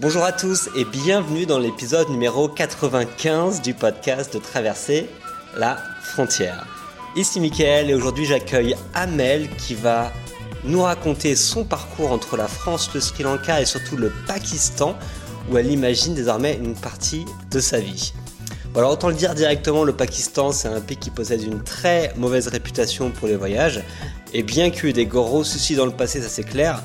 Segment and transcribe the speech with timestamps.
[0.00, 5.10] Bonjour à tous et bienvenue dans l'épisode numéro 95 du podcast de Traverser
[5.54, 6.66] la frontière.
[7.16, 10.10] Ici Mickaël et aujourd'hui j'accueille Amel qui va
[10.64, 14.96] nous raconter son parcours entre la France, le Sri Lanka et surtout le Pakistan
[15.50, 18.14] où elle imagine désormais une partie de sa vie.
[18.72, 22.14] Bon alors autant le dire directement, le Pakistan c'est un pays qui possède une très
[22.16, 23.82] mauvaise réputation pour les voyages
[24.32, 26.82] et bien qu'il y ait des gros soucis dans le passé, ça c'est clair,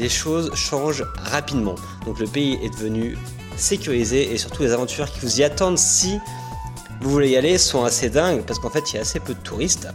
[0.00, 1.74] les choses changent rapidement.
[2.06, 3.16] Donc le pays est devenu
[3.56, 6.18] sécurisé et surtout les aventures qui vous y attendent si
[7.00, 9.34] vous voulez y aller sont assez dingues parce qu'en fait il y a assez peu
[9.34, 9.88] de touristes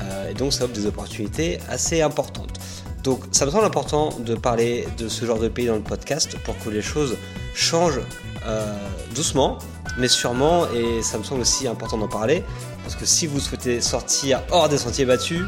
[0.00, 2.60] euh, et donc ça offre des opportunités assez importantes.
[3.02, 6.36] Donc ça me semble important de parler de ce genre de pays dans le podcast
[6.44, 7.16] pour que les choses
[7.54, 8.00] changent
[8.46, 8.72] euh,
[9.14, 9.58] doucement
[9.98, 12.42] mais sûrement et ça me semble aussi important d'en parler
[12.82, 15.42] parce que si vous souhaitez sortir hors des sentiers battus,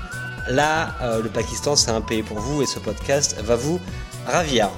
[0.49, 3.81] Là, euh, le Pakistan, c'est un pays pour vous et ce podcast va vous
[4.27, 4.71] ravir.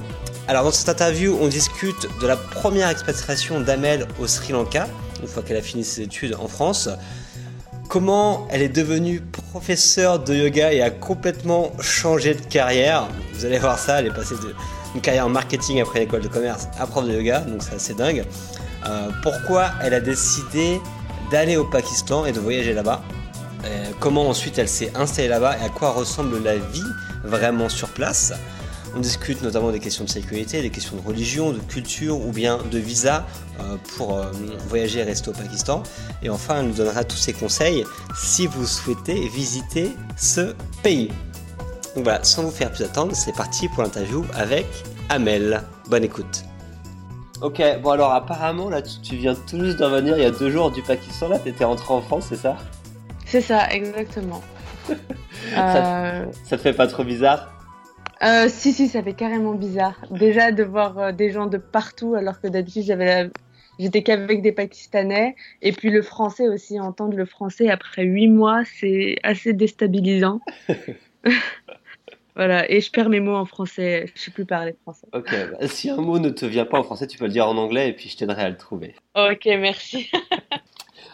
[0.47, 4.89] Alors, dans cette interview, on discute de la première expatriation d'Amel au Sri Lanka,
[5.21, 6.89] une fois qu'elle a fini ses études en France.
[7.91, 13.09] Comment elle est devenue professeure de yoga et a complètement changé de carrière?
[13.35, 14.37] Vous allez voir ça, elle est passée
[14.93, 17.95] d'une carrière en marketing après l'école de commerce à prof de yoga, donc c'est assez
[17.95, 18.25] dingue.
[18.87, 20.81] Euh, pourquoi elle a décidé
[21.31, 23.03] d'aller au Pakistan et de voyager là-bas?
[24.01, 26.83] Comment ensuite elle s'est installée là-bas et à quoi ressemble la vie
[27.25, 28.33] vraiment sur place.
[28.97, 32.59] On discute notamment des questions de sécurité, des questions de religion, de culture ou bien
[32.71, 33.27] de visa
[33.61, 34.31] euh, pour euh,
[34.69, 35.83] voyager et rester au Pakistan.
[36.23, 37.85] Et enfin, elle nous donnera tous ses conseils
[38.17, 41.09] si vous souhaitez visiter ce pays.
[41.95, 44.67] Donc voilà, sans vous faire plus attendre, c'est parti pour l'interview avec
[45.11, 45.63] Amel.
[45.89, 46.45] Bonne écoute.
[47.41, 50.51] Ok, bon alors apparemment là tu, viens tout juste d'en venir il y a deux
[50.51, 52.57] jours du Pakistan, là t'étais rentré en France, c'est ça?
[53.29, 54.43] C'est ça, exactement.
[55.55, 57.53] ça, te fait pas trop bizarre
[58.23, 60.01] euh, Si, si, ça fait carrément bizarre.
[60.11, 63.31] Déjà de voir euh, des gens de partout, alors que d'habitude j'avais
[63.79, 65.37] j'étais qu'avec des Pakistanais.
[65.61, 70.41] Et puis le français aussi, entendre le français après huit mois, c'est assez déstabilisant.
[72.35, 75.07] voilà, et je perds mes mots en français, je sais plus parler français.
[75.13, 77.47] Ok, bah, si un mot ne te vient pas en français, tu peux le dire
[77.47, 78.95] en anglais et puis je t'aiderai à le trouver.
[79.15, 80.11] Ok, merci.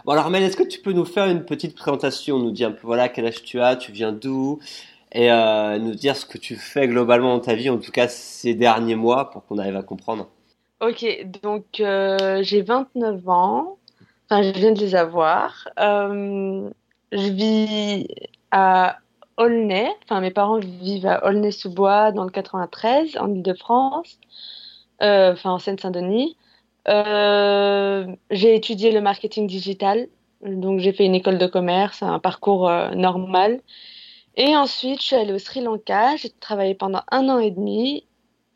[0.04, 2.72] Bon alors Mel, est-ce que tu peux nous faire une petite présentation, nous dire un
[2.72, 4.58] peu voilà quel âge tu as, tu viens d'où,
[5.12, 8.06] et euh, nous dire ce que tu fais globalement dans ta vie, en tout cas
[8.06, 10.28] ces derniers mois, pour qu'on arrive à comprendre?
[10.82, 11.06] Ok,
[11.42, 13.78] donc euh, j'ai 29 ans,
[14.28, 15.70] enfin je viens de les avoir.
[15.80, 16.68] Euh,
[17.10, 18.06] je vis
[18.50, 18.98] à
[19.38, 24.18] Aulnay, enfin mes parents vivent à Aulnay-sous-Bois dans le 93, en Ile-de-France,
[25.00, 26.36] enfin en Seine-Saint-Denis.
[26.88, 30.08] Euh, j'ai étudié le marketing digital,
[30.42, 33.60] donc j'ai fait une école de commerce, un parcours euh, normal.
[34.36, 36.16] Et ensuite, je suis allée au Sri Lanka.
[36.16, 38.06] J'ai travaillé pendant un an et demi.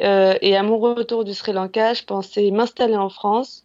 [0.02, 3.64] Euh, et à mon retour du Sri Lanka, je pensais m'installer en France.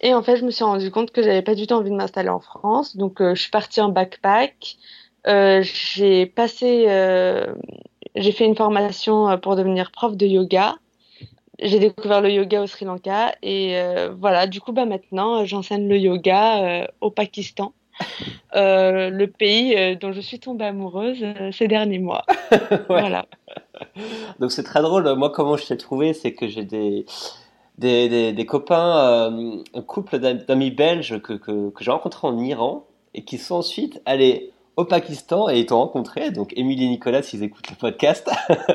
[0.00, 1.96] Et en fait, je me suis rendu compte que j'avais pas du tout envie de
[1.96, 2.96] m'installer en France.
[2.96, 4.76] Donc, je suis partie en backpack.
[5.26, 6.86] j'ai passé,
[8.16, 10.76] j'ai fait une formation pour devenir prof de yoga
[11.62, 15.88] j'ai découvert le yoga au Sri Lanka et euh, voilà, du coup, bah, maintenant, j'enseigne
[15.88, 17.72] le yoga euh, au Pakistan,
[18.56, 22.24] euh, le pays dont je suis tombée amoureuse ces derniers mois.
[22.88, 23.26] Voilà.
[24.38, 25.12] Donc c'est très drôle.
[25.14, 27.04] Moi, comment je t'ai trouvé, c'est que j'ai des,
[27.78, 29.32] des, des, des copains,
[29.74, 34.00] un couple d'amis belges que, que, que j'ai rencontrés en Iran et qui sont ensuite
[34.06, 36.30] allés au Pakistan et ils t'ont rencontré.
[36.30, 38.30] Donc, Émilie et Nicolas, s'ils écoutent le podcast,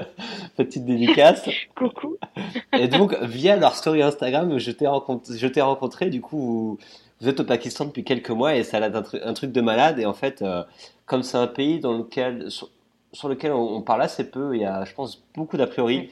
[0.58, 1.50] petite dédicace.
[1.76, 2.18] Coucou.
[2.74, 6.10] et donc, via leur story Instagram, je t'ai rencontré.
[6.10, 6.78] Du coup,
[7.20, 10.00] vous êtes au Pakistan depuis quelques mois et ça a un, un truc de malade.
[10.00, 10.64] Et en fait, euh,
[11.06, 12.70] comme c'est un pays dans lequel, sur,
[13.28, 16.12] lequel on, parle assez peu, il y a, je pense, beaucoup d'a priori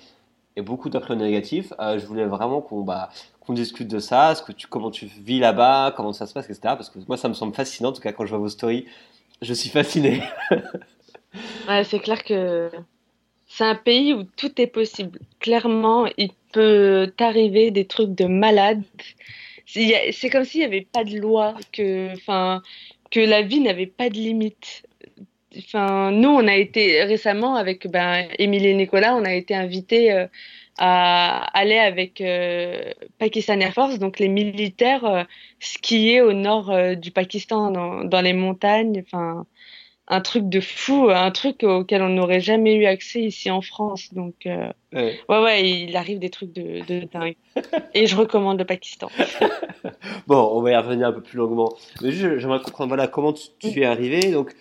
[0.55, 1.73] et beaucoup d'a priori négatifs.
[1.79, 3.09] Euh, je voulais vraiment qu'on bah,
[3.45, 6.45] qu'on discute de ça, ce que tu, comment tu vis là-bas, comment ça se passe,
[6.45, 6.61] etc.
[6.63, 8.87] Parce que moi, ça me semble fascinant, en tout cas, quand je vois vos stories
[9.41, 10.21] je suis fasciné.
[11.67, 12.69] ouais, c'est clair que
[13.47, 15.19] c'est un pays où tout est possible.
[15.39, 18.83] Clairement, il peut t'arriver des trucs de malade.
[19.65, 22.09] C'est comme s'il n'y avait pas de loi, que,
[23.11, 24.83] que la vie n'avait pas de limite.
[25.57, 30.11] Enfin, nous, on a été récemment avec ben, Émilie et Nicolas, on a été invités
[30.11, 30.27] euh,
[30.77, 35.23] à aller avec euh, Pakistan Air Force, donc les militaires euh,
[35.59, 39.03] skier au nord euh, du Pakistan, dans, dans, les montagnes.
[39.05, 39.45] Enfin,
[40.07, 44.13] un truc de fou, un truc auquel on n'aurait jamais eu accès ici en France.
[44.13, 45.17] Donc, euh, ouais.
[45.29, 45.69] ouais.
[45.69, 47.35] il arrive des trucs de, de dingue.
[47.93, 49.09] Et je recommande le Pakistan.
[50.27, 51.73] bon, on va y revenir un peu plus longuement.
[52.01, 54.31] Mais j'aimerais comprendre voilà, comment tu, tu es arrivé.
[54.31, 54.53] Donc,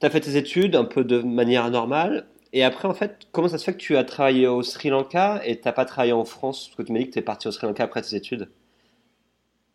[0.00, 2.26] tu as fait tes études un peu de manière normale.
[2.52, 5.40] Et après, en fait, comment ça se fait que tu as travaillé au Sri Lanka
[5.44, 6.68] et t'as pas travaillé en France?
[6.68, 8.48] Parce que tu m'as dit que tu es parti au Sri Lanka après tes études.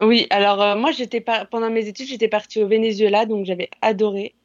[0.01, 3.69] Oui, alors euh, moi j'étais pas pendant mes études, j'étais partie au Venezuela, donc j'avais
[3.81, 4.35] adoré.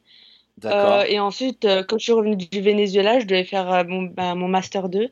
[0.65, 1.03] Euh, D'accord.
[1.07, 4.35] et ensuite, euh, quand je suis revenue du Venezuela, je devais faire euh, mon, bah,
[4.35, 5.09] mon master 2.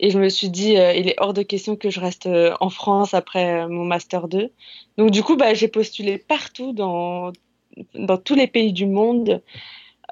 [0.00, 2.28] Et je me suis dit, il est hors de question que je reste
[2.60, 4.50] en France après mon master 2.
[4.98, 7.32] Donc du coup, bah, j'ai postulé partout dans,
[7.94, 9.40] dans tous les pays du monde.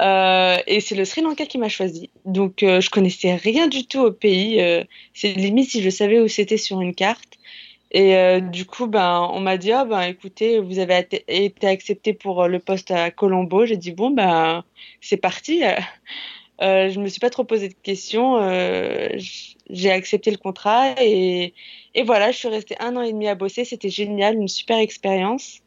[0.01, 2.11] Euh, et c'est le Sri Lanka qui m'a choisi.
[2.25, 4.61] Donc euh, je connaissais rien du tout au pays.
[4.61, 4.85] euh,
[5.15, 7.39] c'est limite si je savais où c'était sur une carte.
[7.93, 12.15] Et euh, du coup, ben, on m'a dit, ah, ben, écoutez, vous avez été accepté
[12.15, 13.67] pour euh, le poste à Colombo.
[13.67, 14.65] J'ai dit, bon, ben,
[15.01, 15.63] c'est parti.
[16.61, 18.39] Euh, je me suis pas trop posé de questions.
[19.71, 21.55] j'ai accepté le contrat et,
[21.95, 23.65] et voilà, je suis restée un an et demi à bosser.
[23.65, 25.61] C'était génial, une super expérience.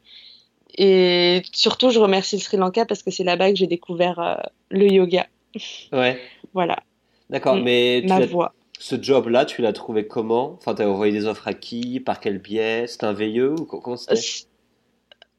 [0.76, 4.36] Et surtout, je remercie le Sri Lanka parce que c'est là-bas que j'ai découvert euh,
[4.70, 5.26] le yoga.
[5.92, 6.20] Ouais.
[6.52, 6.78] Voilà,
[7.30, 7.56] D'accord.
[7.56, 8.54] Mm, Mais tu ma voix.
[8.78, 10.54] ce job-là, tu l'as trouvé comment?
[10.58, 12.00] Enfin, t'as envoyé des offres à qui?
[12.00, 12.86] Par quel biais?
[12.86, 14.16] C'était un VIE ou co- comment Euh, c'était?
[14.16, 14.44] c-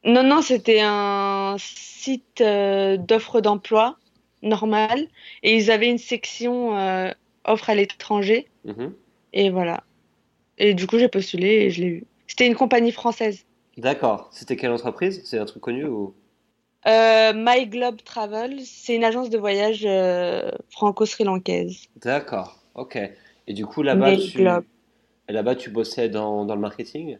[0.04, 3.98] Non, non, c'était un site euh, d'offres d'emploi
[4.42, 5.08] normal
[5.44, 7.12] et ils avaient une section euh,
[7.46, 8.94] offres à l'étranger Mhm.
[9.34, 9.84] et voilà.
[10.60, 12.06] Et du coup, j'ai postulé et je l'ai eu.
[12.28, 13.47] C'était une compagnie française.
[13.78, 14.30] D'accord.
[14.32, 15.22] C'était quelle entreprise?
[15.24, 16.14] C'est un truc connu ou?
[16.88, 21.88] Euh, My Globe Travel, c'est une agence de voyage euh, franco-sri-lankaise.
[21.98, 22.60] D'accord.
[22.76, 22.98] Ok.
[23.48, 24.48] Et du coup, là-bas, tu,
[25.30, 27.18] là-bas, tu bossais dans, dans le marketing?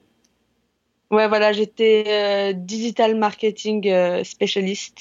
[1.12, 5.00] Ouais, voilà, j'étais euh, digital marketing spécialiste.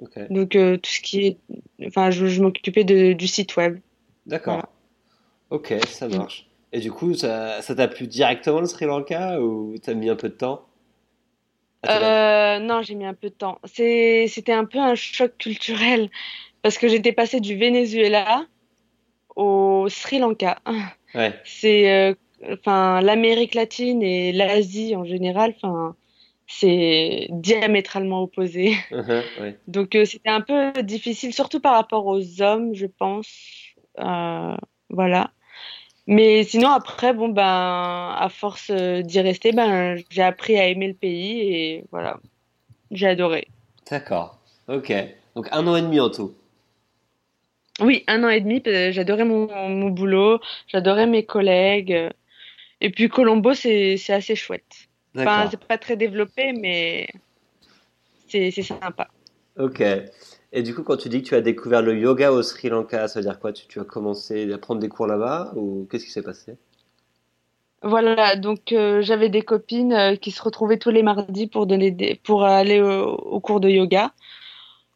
[0.00, 0.18] Ok.
[0.30, 1.38] Donc, tout ce qui est.
[1.86, 3.78] Enfin, je, je m'occupais du site web.
[4.26, 4.54] D'accord.
[4.54, 4.68] Voilà.
[5.50, 6.48] Ok, ça marche.
[6.72, 10.16] Et du coup, ça, ça t'a plu directement le Sri Lanka ou t'as mis un
[10.16, 10.66] peu de temps?
[11.88, 13.58] Euh, non, j'ai mis un peu de temps.
[13.64, 16.10] C'était un peu un choc culturel
[16.62, 18.46] parce que j'étais passée du Venezuela
[19.36, 20.58] au Sri Lanka.
[21.14, 21.32] Ouais.
[21.44, 22.14] C'est, euh,
[23.00, 25.94] l'Amérique latine et l'Asie en général, enfin,
[26.46, 28.74] c'est diamétralement opposé.
[29.40, 29.58] Ouais.
[29.66, 33.28] Donc, euh, c'était un peu difficile, surtout par rapport aux hommes, je pense.
[34.90, 35.30] Voilà.
[36.06, 37.42] Mais sinon, après, bon, ben,
[38.18, 42.18] à force euh, d'y rester, ben, j'ai appris à aimer le pays et voilà,
[42.90, 43.48] j'ai adoré.
[43.90, 44.38] D'accord.
[44.68, 44.92] Ok.
[45.34, 46.34] Donc un an et demi en tout.
[47.80, 48.62] Oui, un an et demi,
[48.92, 52.10] j'adorais mon, mon boulot, j'adorais mes collègues.
[52.80, 54.88] Et puis Colombo, c'est, assez chouette.
[55.16, 57.08] Enfin, c'est pas très développé, mais
[58.28, 59.08] c'est sympa.
[59.58, 59.82] Ok.
[60.56, 63.08] Et du coup, quand tu dis que tu as découvert le yoga au Sri Lanka,
[63.08, 63.52] ça veut dire quoi?
[63.52, 66.56] Tu, as commencé à prendre des cours là-bas ou qu'est-ce qui s'est passé?
[67.82, 71.90] Voilà, donc euh, j'avais des copines euh, qui se retrouvaient tous les mardis pour donner
[71.90, 74.12] des, pour aller au, au cours de yoga.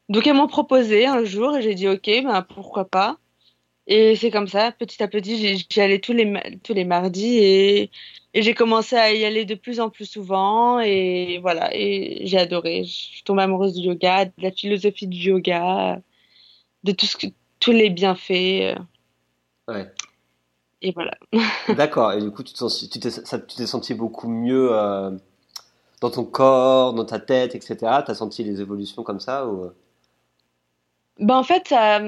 [0.09, 3.19] Donc elles m'ont proposé un jour et j'ai dit ok, ben pourquoi pas?
[3.89, 6.33] Et c'est comme ça, petit à petit, j'y allais tous les
[6.63, 7.91] tous les mardis et
[8.35, 12.39] et j'ai commencé à y aller de plus en plus souvent et voilà, et j'ai
[12.39, 12.85] adoré.
[12.85, 16.01] Je suis tombée amoureuse du yoga, de la philosophie du yoga,
[16.85, 17.27] de tout ce que
[17.61, 18.75] tous les bienfaits euh,
[19.69, 19.91] Ouais.
[20.83, 21.13] et voilà.
[21.69, 22.13] D'accord.
[22.13, 25.11] Et du coup, tu tu t'es, tu senti beaucoup mieux euh,
[26.01, 27.77] dans ton corps, dans ta tête, etc.
[28.07, 29.71] T'as senti les évolutions comme ça ou...
[31.19, 32.01] Ben en fait, ça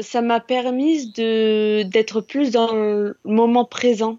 [0.00, 4.18] ça m'a permis de d'être plus dans le moment présent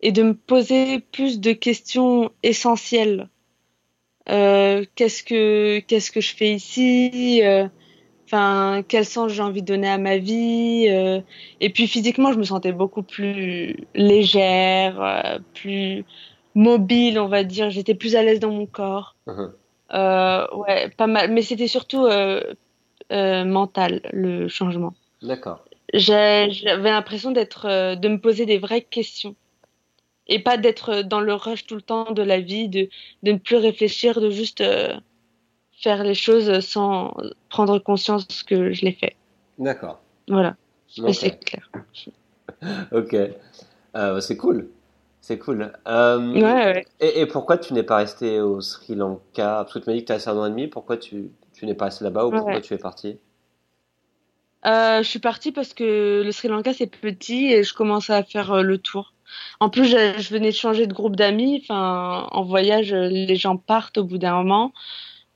[0.00, 3.28] et de me poser plus de questions essentielles.
[4.28, 7.40] Euh, qu'est-ce que qu'est-ce que je fais ici?
[7.42, 7.68] Euh,
[8.32, 10.86] Enfin, quel sens j'ai envie de donner à ma vie?
[10.88, 11.20] euh,
[11.60, 16.04] et puis physiquement, je me sentais beaucoup plus légère, euh, plus
[16.54, 17.70] mobile, on va dire.
[17.70, 19.16] J'étais plus à l'aise dans mon corps.
[19.26, 19.52] Mhm.
[19.94, 21.32] Euh, ouais, pas mal.
[21.32, 22.40] Mais c'était surtout euh,
[23.12, 24.94] euh, mental, le changement.
[25.22, 25.64] D'accord.
[25.92, 29.34] J'avais l'impression d'être, euh, de me poser des vraies questions
[30.28, 32.88] et pas d'être dans le rush tout le temps de la vie, de,
[33.24, 34.94] de ne plus réfléchir, de juste euh,
[35.72, 37.16] faire les choses sans
[37.48, 39.16] prendre conscience que je les fais.
[39.58, 40.00] D'accord.
[40.28, 40.54] Voilà,
[40.88, 41.68] c'est clair.
[42.92, 43.16] Ok.
[43.96, 44.68] Euh, c'est cool.
[45.20, 45.72] C'est cool.
[45.86, 46.84] Euh, Ouais, ouais.
[47.00, 49.64] et, et pourquoi tu n'es pas resté au Sri Lanka?
[49.64, 50.66] Parce que tu m'as dit que tu as resté un an et demi.
[50.68, 52.60] Pourquoi tu, tu n'es pas resté là-bas ou pourquoi ouais.
[52.60, 53.18] tu es parti?
[54.66, 58.22] Euh, je suis partie parce que le Sri Lanka c'est petit et je commençais à
[58.22, 59.14] faire euh, le tour.
[59.60, 61.62] En plus, je, je venais de changer de groupe d'amis.
[61.62, 64.72] Enfin, en voyage, les gens partent au bout d'un moment.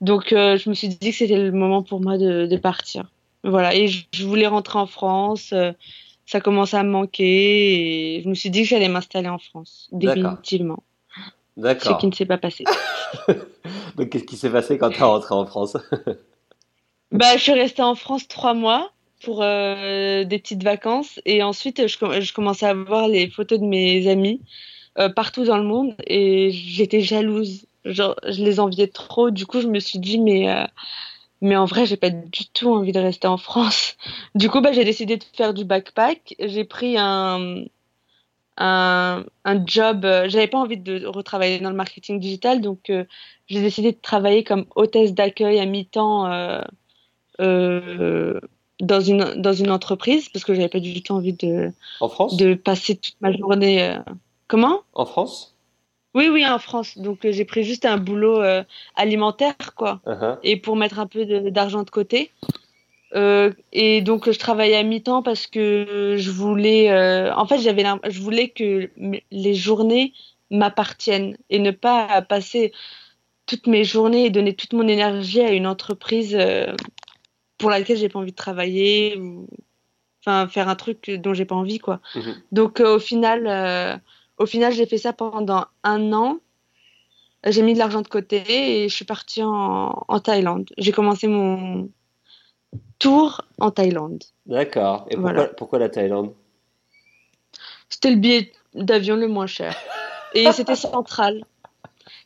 [0.01, 3.13] Donc, euh, je me suis dit que c'était le moment pour moi de, de partir.
[3.45, 3.75] Voilà.
[3.75, 5.53] Et je, je voulais rentrer en France.
[5.53, 5.73] euh,
[6.27, 9.91] ça commençait à me manquer et je me suis dit que j'allais m'installer en France,
[11.57, 11.97] D'accord.
[11.97, 12.65] Ce qui ne s'est pas passé.
[13.97, 15.77] Donc, qu'est-ce qui s'est passé quand tu es rentré en France?
[17.13, 18.91] Bah, je suis restée en France trois mois.
[19.23, 24.09] pour des petites vacances et ensuite je, je, commençais à voir les photos de mes
[24.09, 24.41] amis
[25.15, 27.67] partout dans le monde et j'étais jalouse.
[27.85, 29.31] Genre, je les enviais trop.
[29.31, 30.67] Du coup, je me suis dit, mais
[31.45, 33.97] mais en vrai, j'ai pas du tout envie de rester en France.
[34.35, 36.35] Du coup, bah, j'ai décidé de faire du backpack.
[36.41, 37.65] J'ai pris un,
[38.57, 40.05] un, un job.
[40.05, 43.05] Euh, j'avais pas envie de retravailler dans le marketing digital, donc euh,
[43.47, 46.31] j'ai décidé de travailler comme hôtesse d'accueil à mi-temps
[47.41, 48.41] euh,
[48.81, 52.37] dans une dans une entreprise parce que j'avais pas du tout envie de en France?
[52.37, 53.97] de passer toute ma journée.
[54.47, 54.81] Comment?
[54.93, 55.57] En France?
[56.15, 56.97] Oui, oui, en France.
[56.97, 58.41] Donc, j'ai pris juste un boulot
[58.95, 60.01] alimentaire, quoi.
[60.07, 60.39] Uh-huh.
[60.45, 62.31] Et pour mettre un peu de- d'argent de, côté.
[63.15, 66.91] Euh, et donc, je travaillais à mi-temps parce que je voulais.
[66.91, 68.91] euh, en fait, j'avais, je voulais que
[69.31, 70.13] les journées
[70.51, 72.73] m'appartiennent et ne pas passer
[73.47, 76.75] toutes mes journées et donner toute mon énergie à une entreprise euh,
[77.59, 79.47] pour laquelle j'ai pas envie de travailler ou
[80.21, 82.01] enfin faire un truc dont j'ai pas envie, quoi.
[82.15, 82.35] Mhm.
[82.53, 84.01] Donc au final,
[84.39, 86.39] au final, j'ai fait ça pendant un an.
[87.47, 88.43] J'ai mis de l'argent de côté
[88.85, 90.71] et je suis partie en, en Thaïlande.
[90.79, 91.91] J'ai commencé mon
[92.99, 94.23] tour en Thaïlande.
[94.47, 95.07] D'accord.
[95.11, 95.49] Et pourquoi, Voilà.
[95.49, 96.35] pourquoi la Thaïlande?
[97.89, 99.77] C'était le billet d'avion le moins cher.
[100.35, 101.45] Et c'était central.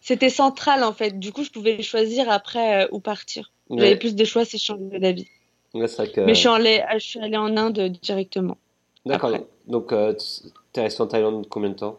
[0.00, 1.18] C'était central en fait.
[1.18, 3.52] Du coup, je pouvais choisir après euh, où partir.
[3.70, 3.96] J'avais Ouais.
[3.96, 5.28] plus de choix si je changeais d'avis.
[5.74, 6.20] Ouais, que...
[6.22, 8.56] Mais je suis, allée, je suis allée en Inde directement.
[9.04, 9.32] D'accord.
[9.66, 11.98] Donc, euh, tu- t'es resté en Thaïlande combien de temps?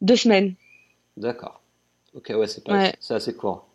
[0.00, 0.54] Deux semaines.
[1.16, 1.60] D'accord.
[2.14, 2.72] Ok, ouais, c'est pas...
[2.72, 2.94] Ouais.
[2.98, 3.66] c'est assez court.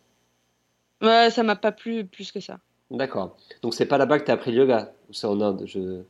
[1.01, 2.57] Ouais, ça m'a pas plu plus que ça.
[2.91, 3.37] D'accord.
[3.63, 6.03] Donc, c'est pas là-bas que t'as appris le yoga ou c'est en Inde je...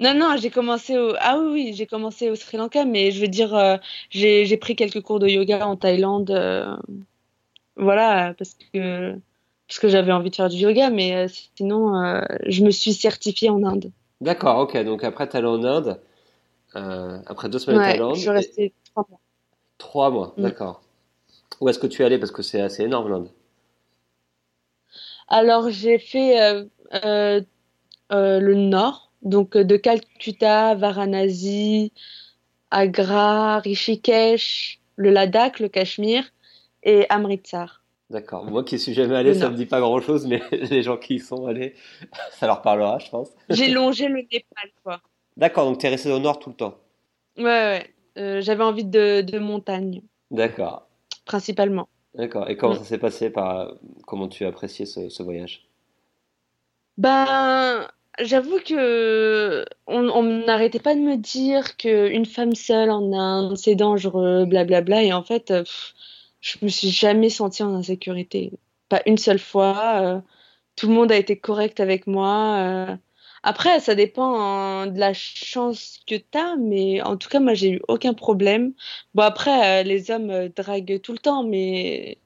[0.00, 1.12] Non, non, j'ai commencé au...
[1.20, 3.76] Ah oui, oui, j'ai commencé au Sri Lanka, mais je veux dire, euh,
[4.10, 6.30] j'ai, pris quelques cours de yoga en Thaïlande.
[6.30, 6.74] euh,
[7.76, 9.14] Voilà, parce que,
[9.68, 11.92] parce que j'avais envie de faire du yoga, mais euh, sinon,
[12.46, 13.92] je me suis certifiée en Inde.
[14.20, 14.76] D'accord, ok.
[14.84, 16.00] Donc, après, t'es allé en Inde.
[16.74, 18.14] après deux semaines en Ouais, Thaïlande.
[18.16, 19.20] je suis et- restée trois mois.
[19.78, 20.42] Trois mois, Mm.
[20.42, 20.82] d'accord.
[21.60, 22.18] Où est-ce que tu es allé?
[22.18, 23.28] Parce que c'est assez énorme, l'Inde.
[25.30, 26.64] Alors, j'ai fait euh,
[27.04, 27.40] euh,
[28.12, 31.92] euh, le nord, donc de Calcutta, Varanasi,
[32.70, 36.24] Agra, Rishikesh, le Ladakh, le Cachemire
[36.82, 37.82] et Amritsar.
[38.10, 38.44] D'accord.
[38.44, 39.52] Moi qui suis jamais allé, ça Nord.
[39.52, 41.74] me dit pas grand-chose, mais les gens qui y sont allés,
[42.32, 43.28] ça leur parlera, je pense.
[43.48, 45.00] J'ai longé le Népal, quoi.
[45.36, 46.74] D'accord, donc t'es resté au nord tout le temps.
[47.36, 47.94] Ouais, ouais.
[48.18, 50.88] Euh, j'avais envie de, de montagne, D'accord.
[51.24, 51.88] principalement.
[52.14, 52.48] D'accord.
[52.50, 52.78] Et comment Mm.
[52.78, 53.74] ça s'est passé par
[54.06, 55.68] comment tu as apprécié ce, ce voyage?
[56.98, 57.88] Ben,
[58.20, 64.44] j'avoue que on, n'arrêtait pas de me dire qu'une femme seule en Inde, c'est dangereux,
[64.46, 65.02] blablabla.
[65.04, 65.94] Et en fait, pff,
[66.40, 68.52] je me suis jamais sentie en insécurité.
[68.88, 70.00] Pas une seule fois.
[70.02, 70.20] euh,
[70.76, 72.56] tout le monde a été correct avec moi.
[72.58, 72.96] euh.
[73.42, 77.70] Après, ça dépend hein, de la chance que t'as, mais en tout cas, moi, j'ai
[77.70, 78.74] eu aucun problème.
[79.14, 82.18] Bon, après, euh, les hommes euh, draguent tout le temps, mais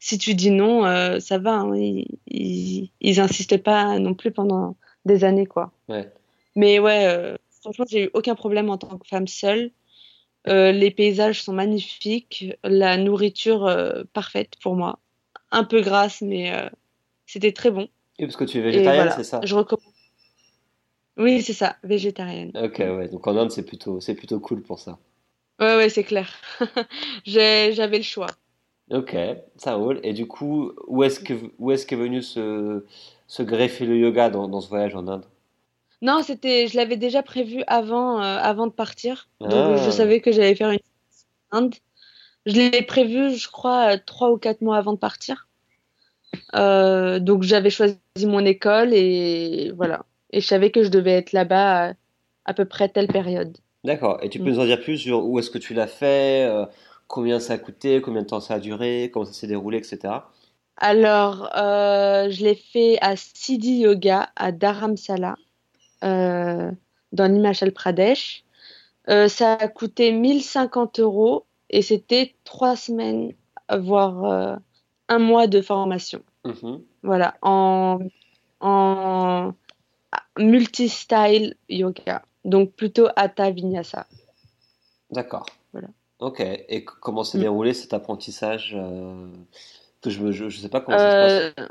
[0.00, 1.56] si tu dis non, euh, ça va.
[1.56, 5.72] hein, ils, ils, ils insistent pas non plus pendant des années, quoi.
[5.88, 6.10] Ouais.
[6.56, 9.70] Mais ouais, franchement, j'ai eu aucun problème en tant que femme seule.
[10.46, 13.74] Les paysages sont magnifiques, la nourriture
[14.12, 14.98] parfaite pour moi.
[15.50, 16.52] Un peu grasse, mais
[17.26, 17.88] c'était très bon.
[18.18, 19.40] Et parce que tu es végétarienne, voilà, c'est ça?
[19.42, 19.91] je recommande.
[21.16, 22.52] Oui, c'est ça, végétarienne.
[22.54, 23.08] Ok, ouais.
[23.08, 24.98] Donc en Inde, c'est plutôt, c'est plutôt cool pour ça.
[25.60, 26.30] Ouais, ouais, c'est clair.
[27.24, 28.28] J'avais le choix.
[28.90, 29.16] Ok,
[29.56, 30.00] ça roule.
[30.02, 32.84] Et du coup, où est-ce que, où est-ce qu'est venu ce,
[33.26, 35.24] se greffer le yoga dans, dans ce voyage en Inde?
[36.02, 39.28] Non, c'était, je l'avais déjà prévu avant, euh, avant de partir.
[39.40, 39.76] Donc, Ah.
[39.84, 40.80] je savais que j'allais faire une
[41.52, 41.74] Inde.
[42.44, 45.48] Je l'ai prévu, je crois, euh, trois ou quatre mois avant de partir.
[46.56, 50.04] Euh, donc, j'avais choisi mon école et voilà.
[50.32, 51.92] Et je savais que je devais être là-bas à,
[52.46, 53.56] à peu près telle période.
[53.84, 54.18] D'accord.
[54.22, 54.54] Et tu peux Mm.
[54.54, 56.66] nous en dire plus sur où est-ce que tu l'as fait, euh,
[57.08, 60.14] combien ça a coûté, combien de temps ça a duré, comment ça s'est déroulé, etc.
[60.76, 65.36] Alors, euh, je l'ai fait à Siddhi Yoga, à Dharamsala,
[66.04, 66.70] euh,
[67.12, 68.44] dans l'Himachal Pradesh.
[69.08, 73.32] Ça a coûté 1050 euros et c'était trois semaines,
[73.70, 74.58] voire
[75.08, 76.22] un mois de formation.
[76.44, 76.80] Mhm.
[77.02, 77.98] Voilà, en,
[78.60, 79.52] en
[80.38, 84.06] multi-style yoga, donc plutôt Hatha Vinyasa.
[85.10, 85.46] D'accord.
[85.72, 85.88] Voilà.
[86.20, 86.40] Ok.
[86.40, 87.42] Et comment s'est Mm.
[87.42, 89.26] déroulé cet apprentissage euh,
[90.00, 91.66] que je, je sais pas comment ça se passe.
[91.66, 91.68] Euh,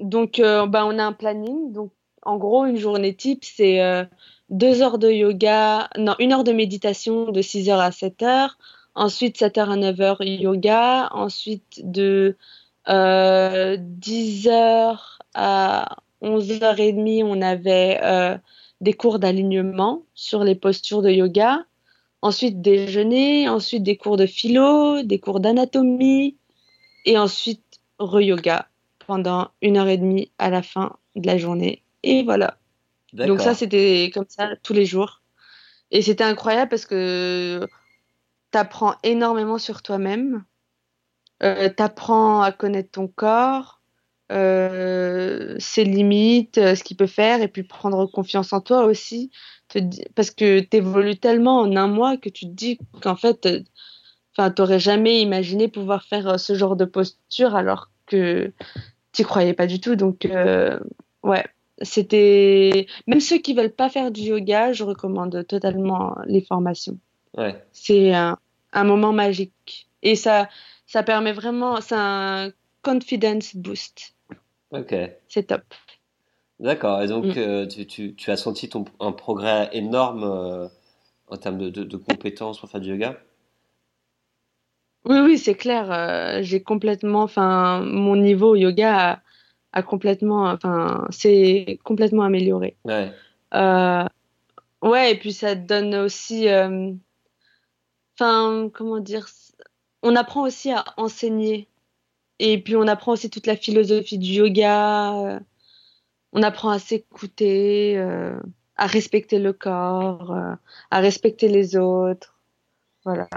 [0.00, 1.72] donc, euh, bah, on a un planning.
[1.72, 1.90] Donc,
[2.22, 4.04] en gros, une journée type, c'est euh,
[4.50, 8.58] deux heures de yoga, non, une heure de méditation de 6 heures à 7 heures.
[8.94, 11.08] Ensuite, 7 heures à 9 heures yoga.
[11.12, 12.36] Ensuite, de
[12.88, 18.36] euh, 10 heures à 11h30, on avait euh,
[18.80, 21.64] des cours d'alignement sur les postures de yoga.
[22.22, 23.48] Ensuite, déjeuner.
[23.48, 26.36] Ensuite, des cours de philo, des cours d'anatomie.
[27.04, 28.68] Et ensuite, re-yoga
[29.06, 31.82] pendant une heure et demie à la fin de la journée.
[32.02, 32.58] Et voilà.
[33.12, 35.22] Donc ça, c'était comme ça tous les jours.
[35.90, 37.66] Et c'était incroyable parce que
[38.52, 40.44] tu apprends énormément sur toi-même.
[41.42, 43.77] Euh, tu apprends à connaître ton corps,
[44.30, 49.30] euh, ses limites, euh, ce qu'il peut faire, et puis prendre confiance en toi aussi.
[49.68, 49.78] Te,
[50.14, 53.60] parce que tu évolues tellement en un mois que tu te dis qu'en fait, euh,
[54.36, 58.52] enfin, t'aurais jamais imaginé pouvoir faire ce genre de posture alors que
[59.12, 59.96] tu croyais pas du tout.
[59.96, 60.78] Donc, euh,
[61.22, 61.44] ouais,
[61.82, 62.86] c'était.
[63.06, 66.98] Même ceux qui veulent pas faire du yoga, je recommande totalement les formations.
[67.36, 67.56] Ouais.
[67.72, 68.36] C'est un,
[68.72, 69.88] un, moment magique.
[70.02, 70.48] Et ça,
[70.86, 71.80] ça permet vraiment.
[71.80, 72.50] C'est un
[72.82, 74.14] confidence boost.
[74.70, 74.94] Ok.
[75.28, 75.62] C'est top.
[76.60, 77.02] D'accord.
[77.02, 77.38] Et donc, mm.
[77.38, 80.68] euh, tu, tu, tu, as senti ton, un progrès énorme euh,
[81.28, 83.16] en termes de, de, de, compétences pour faire du yoga?
[85.04, 85.90] Oui, oui, c'est clair.
[85.90, 87.22] Euh, j'ai complètement.
[87.22, 89.22] Enfin, mon niveau yoga a,
[89.72, 90.44] a complètement.
[90.50, 92.76] Enfin, c'est complètement amélioré.
[92.84, 93.12] Ouais.
[94.80, 96.46] Ouais, et puis ça donne aussi.
[98.14, 99.28] Enfin, comment dire
[100.02, 101.68] On apprend aussi à enseigner.
[102.38, 105.14] Et puis on apprend aussi toute la philosophie du yoga.
[105.36, 105.40] euh,
[106.32, 108.38] On apprend à s'écouter, euh,
[108.76, 110.54] à respecter le corps, euh,
[110.90, 112.36] à respecter les autres.
[113.04, 113.28] Voilà.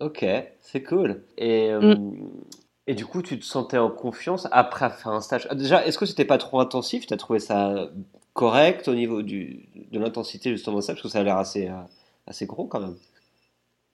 [0.00, 0.24] Ok,
[0.60, 1.24] c'est cool.
[1.38, 2.28] Et, euh, Mm.
[2.86, 5.46] et du coup, tu te sentais en confiance après faire un stage?
[5.50, 7.06] Ah, Déjà, est-ce que c'était pas trop intensif?
[7.06, 7.90] Tu as trouvé ça
[8.34, 10.92] correct au niveau du, de l'intensité justement de ça?
[10.94, 11.70] Parce que ça a l'air assez,
[12.26, 12.96] assez gros quand même.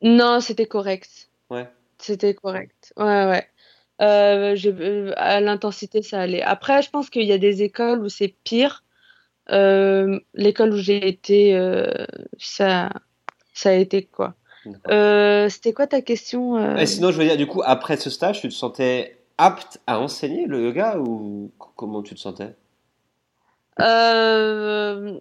[0.02, 1.30] Non, c'était correct.
[1.50, 1.68] Ouais.
[1.98, 2.92] C'était correct.
[2.96, 3.48] Ouais, ouais.
[4.00, 6.42] Euh, euh, à l'intensité, ça allait.
[6.42, 8.82] Après, je pense qu'il y a des écoles où c'est pire.
[9.50, 11.54] Euh, l'école où j'ai été,
[12.38, 12.90] ça,
[13.52, 14.34] ça a été quoi.
[14.88, 16.56] Euh, c'était quoi ta question?
[16.56, 16.76] euh?
[16.76, 20.00] Et sinon, je veux dire, du coup, après ce stage, tu te sentais apte à
[20.00, 22.54] enseigner le yoga ou comment tu te sentais?
[23.80, 25.18] Euh,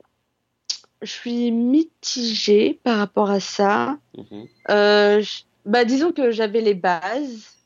[1.01, 3.97] je suis mitigée par rapport à ça.
[4.69, 7.57] Je- bah, disons que j'avais les bases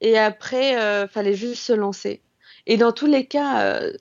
[0.00, 2.22] et après, euh, fallait juste se lancer.
[2.66, 3.92] Et dans tous les cas, euh,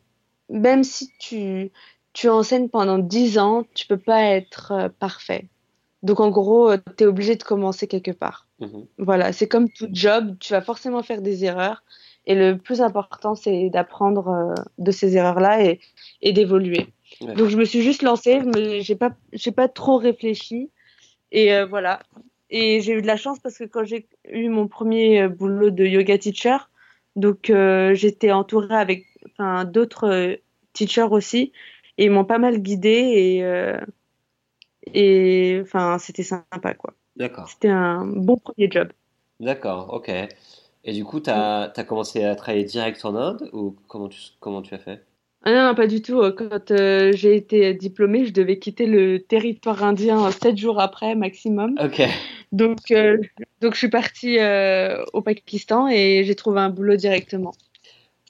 [0.49, 1.71] même si tu,
[2.13, 5.47] tu enseignes pendant 10 ans, tu peux pas être euh, parfait.
[6.01, 8.47] Donc en gros, tu es obligé de commencer quelque part.
[8.59, 8.85] Mhm.
[8.97, 11.83] Voilà, c'est comme tout job, tu vas forcément faire des erreurs.
[12.25, 15.79] Et le plus important, c'est d'apprendre euh, de ces erreurs-là et,
[16.21, 16.87] et d'évoluer.
[17.21, 17.33] Ouais.
[17.33, 20.69] Donc je me suis juste lancée, je me- j'ai pas, j'ai pas trop réfléchi.
[21.31, 22.01] Et euh, voilà.
[22.49, 25.69] Et j'ai eu de la chance parce que quand j'ai eu mon premier euh, boulot
[25.69, 26.57] de yoga teacher,
[27.15, 30.35] donc euh, j'étais entourée avec enfin, d'autres euh,
[30.73, 31.51] teachers aussi.
[31.97, 33.79] Et ils m'ont pas mal guidée et, euh,
[34.93, 36.93] et enfin, c'était sympa quoi.
[37.17, 37.49] D'accord.
[37.49, 38.89] C'était un bon premier job.
[39.39, 40.09] D'accord, ok.
[40.85, 44.61] Et du coup, tu as, commencé à travailler direct en Inde ou comment tu, comment
[44.61, 45.05] tu as fait?
[45.43, 46.21] Ah non, pas du tout.
[46.37, 51.79] Quand euh, j'ai été diplômée, je devais quitter le territoire indien sept jours après maximum.
[51.79, 51.99] Ok,
[52.51, 53.17] Donc, euh,
[53.61, 57.53] donc je suis partie euh, au Pakistan et j'ai trouvé un boulot directement.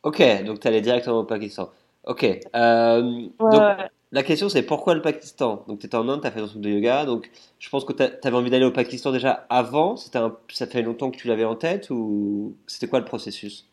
[0.03, 1.69] ok, donc tu allais directement au Pakistan.
[2.05, 3.65] Ok, euh, donc
[4.11, 5.63] la question c'est pourquoi le Pakistan?
[5.67, 7.85] Donc tu étais en Inde, tu as fait un truc de yoga, donc je pense
[7.85, 11.27] que tu avais envie d'aller au Pakistan déjà avant, un, ça fait longtemps que tu
[11.27, 13.67] l'avais en tête ou c'était quoi le processus?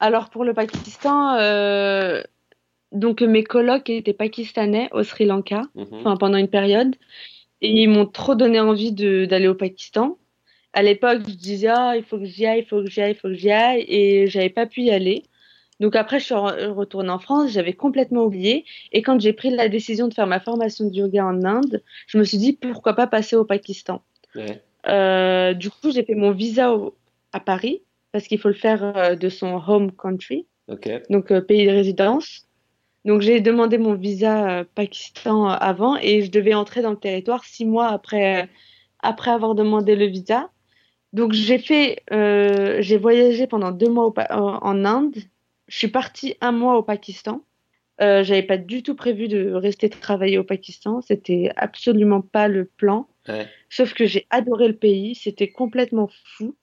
[0.00, 2.22] Alors pour le Pakistan, euh,
[2.92, 6.16] donc mes colocs étaient pakistanais au Sri Lanka, Mhm.
[6.18, 6.94] pendant une période,
[7.60, 10.18] et ils m'ont trop donné envie d'aller au Pakistan.
[10.72, 13.12] À l'époque, je disais ah il faut que j'y aille, il faut que j'y aille,
[13.12, 15.24] il faut que j'y aille, et j'avais pas pu y aller.
[15.80, 18.64] Donc après, je suis re- retournée en France, j'avais complètement oublié.
[18.92, 22.18] Et quand j'ai pris la décision de faire ma formation de yoga en Inde, je
[22.18, 24.02] me suis dit pourquoi pas passer au Pakistan?
[24.34, 26.94] Ouais, Euh, du coup, j'ai fait mon visa au-
[27.32, 30.46] à Paris parce qu'il faut le faire euh, de son home country,
[31.10, 32.46] donc euh, pays de résidence.
[33.04, 36.96] Donc j'ai demandé mon visa euh, Pakistan euh, avant et je devais entrer dans le
[36.96, 38.48] territoire six mois après
[39.00, 40.50] après avoir demandé le visa.
[41.12, 45.16] Donc j'ai fait, euh, j'ai voyagé pendant deux mois au en Inde.
[45.68, 47.42] Je suis partie un mois au Pakistan.
[48.00, 51.02] Euh, j'avais pas du tout prévu de rester travailler au Pakistan.
[51.02, 53.08] C'était absolument pas le plan.
[53.28, 55.14] ouais, Sauf que j'ai adoré le pays.
[55.14, 56.56] C'était complètement fou.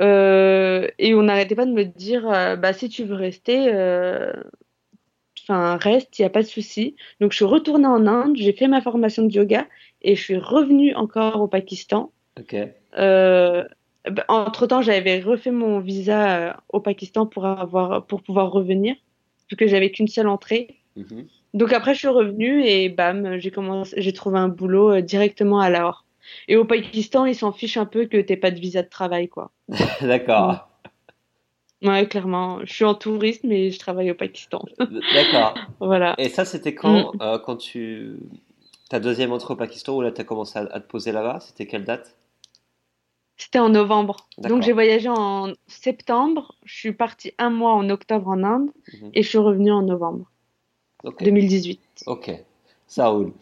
[0.00, 4.32] Euh, et on n'arrêtait pas de me dire, euh, bah si tu veux rester, euh,
[5.52, 6.96] enfin reste, il y a pas de souci.
[7.20, 8.36] Donc je suis retournée en Inde.
[8.36, 9.66] J'ai fait ma formation de yoga
[10.02, 12.12] et je suis revenue encore au Pakistan.
[12.38, 12.54] ok,
[12.98, 13.64] Euh,
[14.10, 18.96] bah, entre-temps, j'avais refait mon visa euh, au Pakistan pour avoir, pour pouvoir revenir.
[19.50, 20.80] vu que j'avais qu'une seule entrée.
[20.96, 21.28] Mhm.
[21.54, 25.60] Donc après, je suis revenue et bam, j'ai commencé, j'ai trouvé un boulot euh, directement
[25.60, 26.06] à Lahore.
[26.48, 29.28] Et au Pakistan, ils s'en fichent un peu que t'aies pas de visa de travail,
[29.28, 29.52] quoi.
[30.00, 30.71] D'accord.
[31.82, 32.60] Ouais, clairement.
[32.64, 34.62] Je suis en touriste, mais je travaille au Pakistan.
[34.78, 35.54] D'accord.
[35.80, 36.14] Voilà.
[36.18, 38.16] Et ça, c'était quand, euh, quand tu...
[38.88, 41.40] Ta deuxième entrée au Pakistan, ou là, tu as commencé à, à te poser là-bas?
[41.40, 42.14] C'était quelle date?
[43.36, 44.28] C'était en novembre.
[44.38, 46.54] Donc j'ai voyagé en septembre.
[46.64, 49.10] Je suis partie un mois en octobre en Inde Mhm.
[49.14, 50.30] et je suis revenue en novembre
[51.02, 51.24] Ok.
[51.24, 51.80] 2018.
[52.06, 52.30] Ok.
[52.86, 53.32] Ça roule.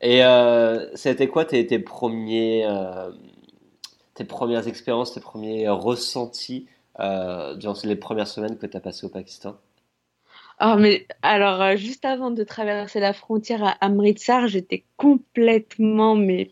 [0.00, 3.10] Et euh, c'était quoi tes, tes premiers, euh,
[4.14, 6.66] tes premières expériences, tes premiers ressentis
[7.00, 9.56] euh, durant les premières semaines que tu as passées au Pakistan?
[10.58, 16.50] Ah, mais alors, euh, juste avant de traverser la frontière à Amritsar, j'étais complètement mais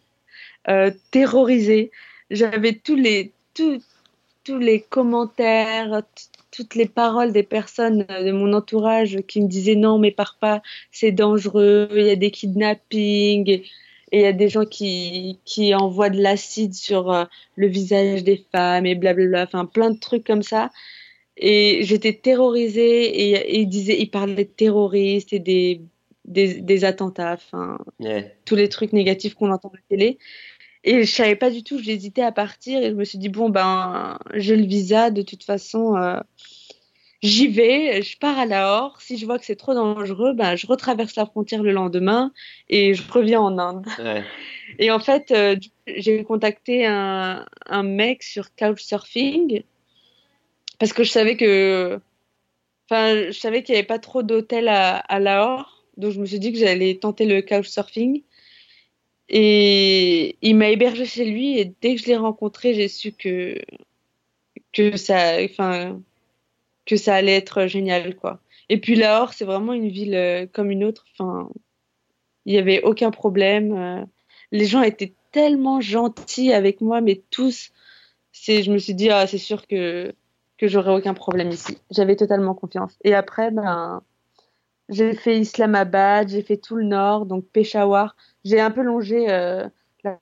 [0.69, 1.91] euh, terrorisée.
[2.31, 3.83] J'avais tous les tous,
[4.45, 6.03] tous les commentaires,
[6.53, 10.37] toutes les paroles des personnes euh, de mon entourage qui me disaient non, mais pars
[10.41, 13.63] pas, c'est dangereux, il y a des kidnappings
[14.13, 17.25] et il y a des gens qui qui envoient de l'acide sur euh,
[17.57, 20.71] le visage des femmes et blablabla, enfin plein de trucs comme ça.
[21.37, 25.83] Et j'étais terrorisée et, et ils disaient, ils parlaient de terroristes et des,
[26.25, 27.79] des, des attentats, enfin,
[28.45, 30.19] tous les trucs négatifs qu'on entend à la télé.
[30.85, 33.51] Et je savais pas du tout, j'hésitais à partir et je me suis dit, bon,
[33.51, 36.21] ben, j'ai le visa, de toute façon, euh,
[37.23, 39.01] j'y vais, je pars à Lahore.
[39.01, 42.33] Si je vois que c'est trop dangereux, ben, je retraverse la frontière le lendemain
[42.69, 43.87] et je reviens en Inde.
[43.99, 44.25] Ouais.
[44.79, 49.63] Et en fait, euh, j'ai contacté un, un mec sur Couchsurfing
[50.79, 52.01] parce que je savais que,
[52.91, 56.27] enfin, je savais qu'il n'y avait pas trop d'hôtels à, à Lahore, donc je me
[56.27, 58.23] suis dit que j'allais tenter le Couchsurfing.
[59.29, 63.61] Et il m'a hébergé chez lui et dès que je l'ai rencontré, j'ai su que
[64.73, 66.01] que ça, enfin,
[66.87, 68.41] que ça allait être génial, quoi.
[68.69, 71.05] Et puis Lahore, c'est vraiment une ville euh, comme une autre.
[71.13, 71.51] Enfin,
[72.47, 73.73] il n'y avait aucun problème.
[73.77, 74.05] euh,
[74.53, 77.71] les gens étaient tellement gentils avec moi, mais tous.
[78.33, 80.15] C'est, je me suis dit, ah, c'est sûr que
[80.59, 81.79] que j'aurais aucun problème ici.
[81.91, 82.97] J'avais totalement confiance.
[83.05, 84.03] Et après, ben,
[84.89, 88.17] j'ai fait Islamabad, j'ai fait tout le nord, donc Peshawar.
[88.45, 89.69] J'ai un peu longé euh,
[90.05, 90.19] la,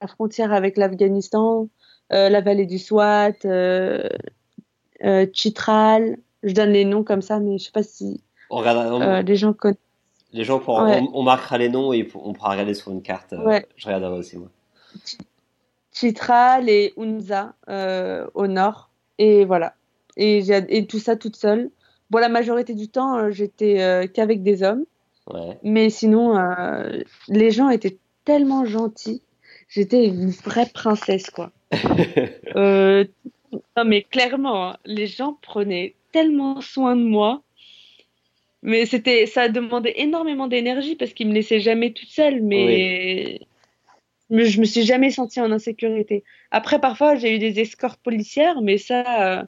[0.00, 1.68] la frontière avec l'Afghanistan,
[2.12, 4.08] euh, la vallée du Swat, euh,
[5.04, 6.16] euh, Chitral.
[6.42, 9.22] Je donne les noms comme ça, mais je sais pas si On regarde, on- euh,
[9.22, 9.76] les gens connaissent.
[10.32, 11.00] les gens pourront- Ouais.
[11.12, 13.32] on, on marquera les noms et on pourra regarder sur une carte.
[13.34, 13.66] euh, Ouais.
[13.76, 14.48] Je regarderai aussi, moi.
[15.92, 18.90] Chitral et Unza euh, au nord.
[19.18, 19.74] Et voilà.
[20.16, 21.70] Et, tout ça toute seule.
[22.10, 24.84] Bon, la majorité du temps, j'étais qu'avec des hommes.
[25.32, 25.58] Ouais.
[25.62, 26.34] Mais sinon,
[27.28, 29.22] les gens étaient tellement gentils.
[29.68, 31.50] J'étais une vraie princesse, quoi.
[32.56, 33.04] Euh,
[33.52, 37.42] non, mais clairement, hein, les gens prenaient tellement soin de moi.
[38.62, 42.42] Mais c'était, ça demandait énormément d'énergie parce qu'ils me laissaient jamais toute seule.
[42.42, 43.40] Mais,
[44.28, 46.24] mais je me suis jamais sentie en insécurité.
[46.50, 49.42] Après, parfois, j'ai eu des escortes policières, mais ça, euh,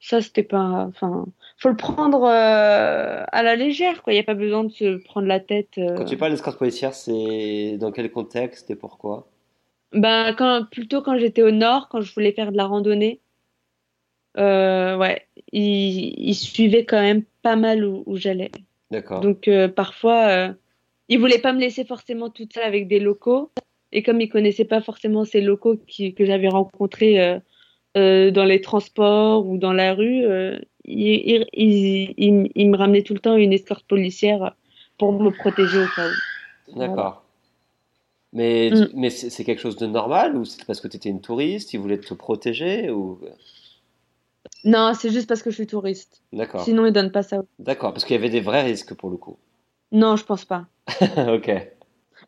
[0.00, 1.26] ça, c'était pas, enfin,
[1.58, 4.14] faut le prendre euh, à la légère, quoi.
[4.14, 5.76] Il n'y a pas besoin de se prendre la tête.
[5.76, 5.96] euh.
[5.96, 9.26] Quand tu parles d'escorte policière, c'est dans quel contexte et pourquoi?
[9.92, 13.20] Ben, quand, plutôt quand j'étais au nord, quand je voulais faire de la randonnée,
[14.36, 18.50] euh, ouais, ils, ils suivaient quand même pas mal où, où j'allais.
[18.90, 19.20] D'accord.
[19.20, 20.52] Donc, euh, parfois, euh,
[21.08, 23.50] ils voulaient pas me laisser forcément toute seule avec des locaux.
[23.92, 27.40] Et comme ils connaissaient pas forcément ces locaux qui, que j'avais rencontrés euh,
[27.96, 32.76] euh, dans les transports ou dans la rue, euh, ils, ils, ils, ils- ils me
[32.76, 34.54] ramenaient tout le temps une escorte policière
[34.96, 36.14] pour me protéger au cas où.
[36.78, 37.24] D'accord.
[38.32, 38.88] Mais, Mm.
[38.94, 41.80] mais c'est quelque chose de normal ou c'est parce que tu étais une touriste, ils
[41.80, 43.18] voulaient te protéger ou...
[44.64, 46.22] Non, c'est juste parce que je suis touriste.
[46.32, 46.62] D'accord.
[46.64, 47.42] Sinon, ils donnent pas ça.
[47.58, 49.36] D'accord, parce qu'il y avait des vrais risques pour le coup.
[49.92, 50.66] Non, je pense pas.
[51.28, 51.50] Ok.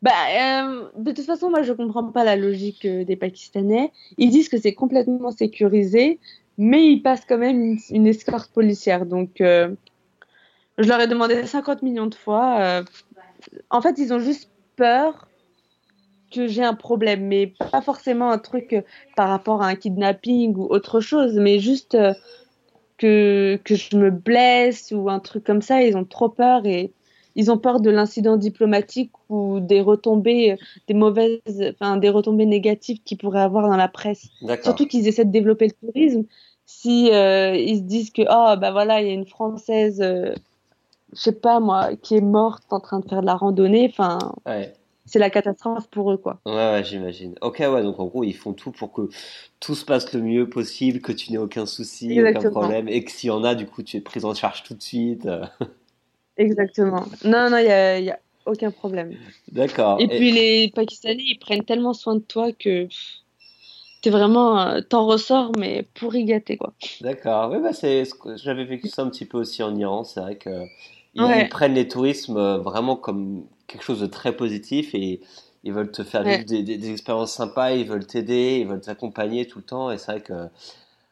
[0.01, 3.91] Bah, euh, de toute façon, moi, je comprends pas la logique euh, des Pakistanais.
[4.17, 6.19] Ils disent que c'est complètement sécurisé,
[6.57, 9.05] mais ils passent quand même une, une escorte policière.
[9.05, 9.69] Donc, euh,
[10.77, 12.59] je leur ai demandé 50 millions de fois.
[12.59, 12.83] euh,
[13.69, 15.27] en fait, ils ont juste peur
[16.33, 18.81] que j'ai un problème, mais pas forcément un truc euh,
[19.15, 22.13] par rapport à un kidnapping ou autre chose, mais juste euh,
[22.97, 25.83] que, que je me blesse ou un truc comme ça.
[25.83, 26.91] Ils ont trop peur et
[27.35, 30.55] ils ont peur de l'incident diplomatique ou des retombées, euh,
[30.87, 31.39] des mauvaises,
[31.71, 34.27] enfin des retombées négatives qu'ils pourraient avoir dans la presse.
[34.63, 36.23] Surtout qu'ils essaient de développer le tourisme.
[36.65, 40.33] Si euh, ils se disent que oh bah voilà il y a une française, euh,
[41.11, 44.17] je sais pas moi, qui est morte en train de faire de la randonnée, enfin
[44.45, 44.73] Ouais.
[45.05, 46.39] C'est la catastrophe pour eux quoi.
[46.45, 47.35] Ouais, ouais, j'imagine.
[47.41, 49.09] Ok, ouais, donc en gros, ils font tout pour que
[49.59, 53.11] tout se passe le mieux possible, que tu n'aies aucun souci, aucun problème, et que
[53.11, 55.27] s'il y en a, du coup, tu es prise en charge tout de suite.
[56.37, 57.05] Exactement.
[57.23, 59.15] Non, non, il n'y a, y a aucun problème.
[59.51, 59.99] D'accord.
[59.99, 62.87] Et, puis les Pakistanais, ils prennent tellement soin de toi que
[64.01, 66.73] t'es vraiment, euh, t'en ressors, mais pourri gâté, quoi.
[67.01, 67.51] D'accord.
[67.51, 68.03] Oui, bah c'est,
[68.35, 70.03] j'avais vécu ça un petit peu aussi en Iran.
[70.03, 70.49] C'est vrai que
[71.15, 75.19] ils, prennent les tourismes euh, vraiment comme quelque chose de très positif et
[75.63, 79.47] ils veulent te faire vivre des, des, expériences sympas, ils veulent t'aider, ils veulent t'accompagner
[79.47, 79.91] tout le temps.
[79.91, 80.49] Et c'est vrai que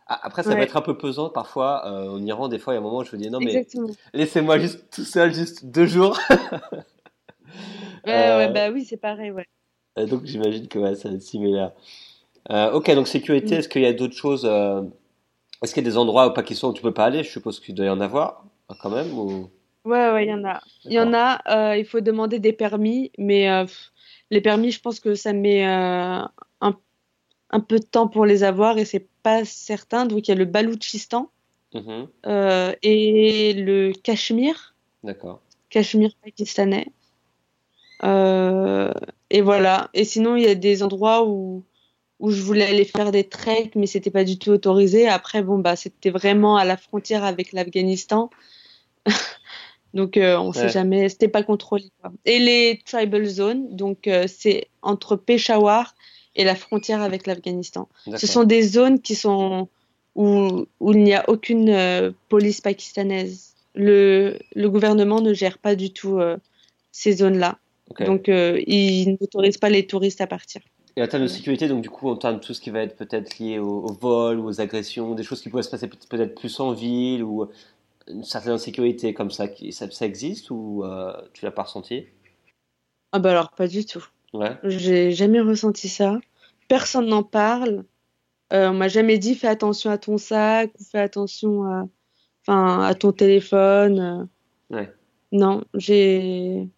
[0.07, 1.83] après, ça va être un peu pesant parfois.
[1.85, 3.39] Euh, en Iran, des fois, il y a un moment où je me dis non,
[3.39, 3.65] mais
[4.13, 6.19] laissez-moi juste tout seul, juste deux jours.
[6.29, 6.37] ouais,
[8.05, 9.45] ouais, euh, bah oui, c'est pareil, ouais.
[10.07, 11.71] donc j'imagine que ouais, ça va être similaire.
[12.49, 13.59] Euh, ok, donc sécurité, mm.
[13.59, 16.73] est-ce qu'il y a d'autres choses Est-ce qu'il y a des endroits au Pakistan où
[16.73, 17.23] tu peux pas aller?
[17.23, 18.43] Je suppose qu'il doit y en avoir
[18.81, 19.49] quand même ou...
[19.83, 20.61] Ouais, ouais, il y en a.
[20.85, 23.47] Il y en a, il faut demander des permis, mais
[24.29, 26.29] les permis, je pense que ça met un,
[27.51, 30.05] un peu de temps pour les avoir et c'est pas certain.
[30.05, 31.29] Donc il y a le Baloutchistan
[31.73, 32.07] mhm.
[32.25, 34.73] euh, et le Cachemire.
[35.03, 35.41] D'accord.
[35.69, 36.87] Cachemire pakistanais.
[38.03, 38.91] Euh,
[39.29, 39.89] et voilà.
[39.93, 41.63] Et sinon, il y a des endroits où,
[42.19, 45.07] où je voulais aller faire des treks, mais c'était pas du tout autorisé.
[45.07, 48.29] Après, bon, bah, c'était vraiment à la frontière avec l'Afghanistan.
[49.93, 51.85] donc, euh, on sait jamais, c'était pas contrôlé.
[52.25, 55.95] Et les tribal zones, donc, c'est entre Peshawar
[56.35, 57.89] et la frontière avec l'Afghanistan.
[58.15, 59.67] Ce sont des zones qui sont
[60.15, 63.53] où, où il n'y a aucune euh, police pakistanaise.
[63.73, 66.37] Le, le, gouvernement ne gère pas du tout euh,
[66.91, 67.57] ces zones-là.
[67.99, 70.61] Donc, euh, il n'autorise pas les touristes à partir.
[70.95, 72.81] Et en termes de sécurité, donc du coup, en termes de tout ce qui va
[72.81, 76.35] être peut-être lié au, vol ou aux agressions, des choses qui pourraient se passer peut-être
[76.35, 77.47] plus en ville ou
[78.11, 80.83] une certaine insécurité comme ça, ça, ça existe ou
[81.33, 82.05] tu l'as pas ressenti?
[83.11, 84.05] Ah bah alors pas du tout.
[84.33, 84.57] Ouais.
[84.63, 86.19] J'ai jamais ressenti ça.
[86.67, 87.83] Personne n'en parle.
[88.53, 91.87] Euh, on m'a jamais dit fais attention à ton sac ou fais attention à,
[92.41, 94.27] enfin, à ton téléphone.
[94.69, 94.93] Ouais.
[95.31, 96.69] Non, j'ai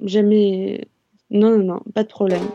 [0.00, 0.88] jamais.
[1.30, 2.46] Non, non, non, pas de problème.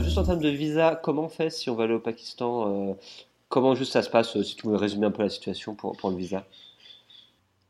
[0.00, 2.94] Juste en termes de visa, comment on fait si on va aller au Pakistan euh,
[3.48, 6.10] Comment juste ça se passe Si tu pouvais résumer un peu la situation pour, pour
[6.10, 6.44] le visa?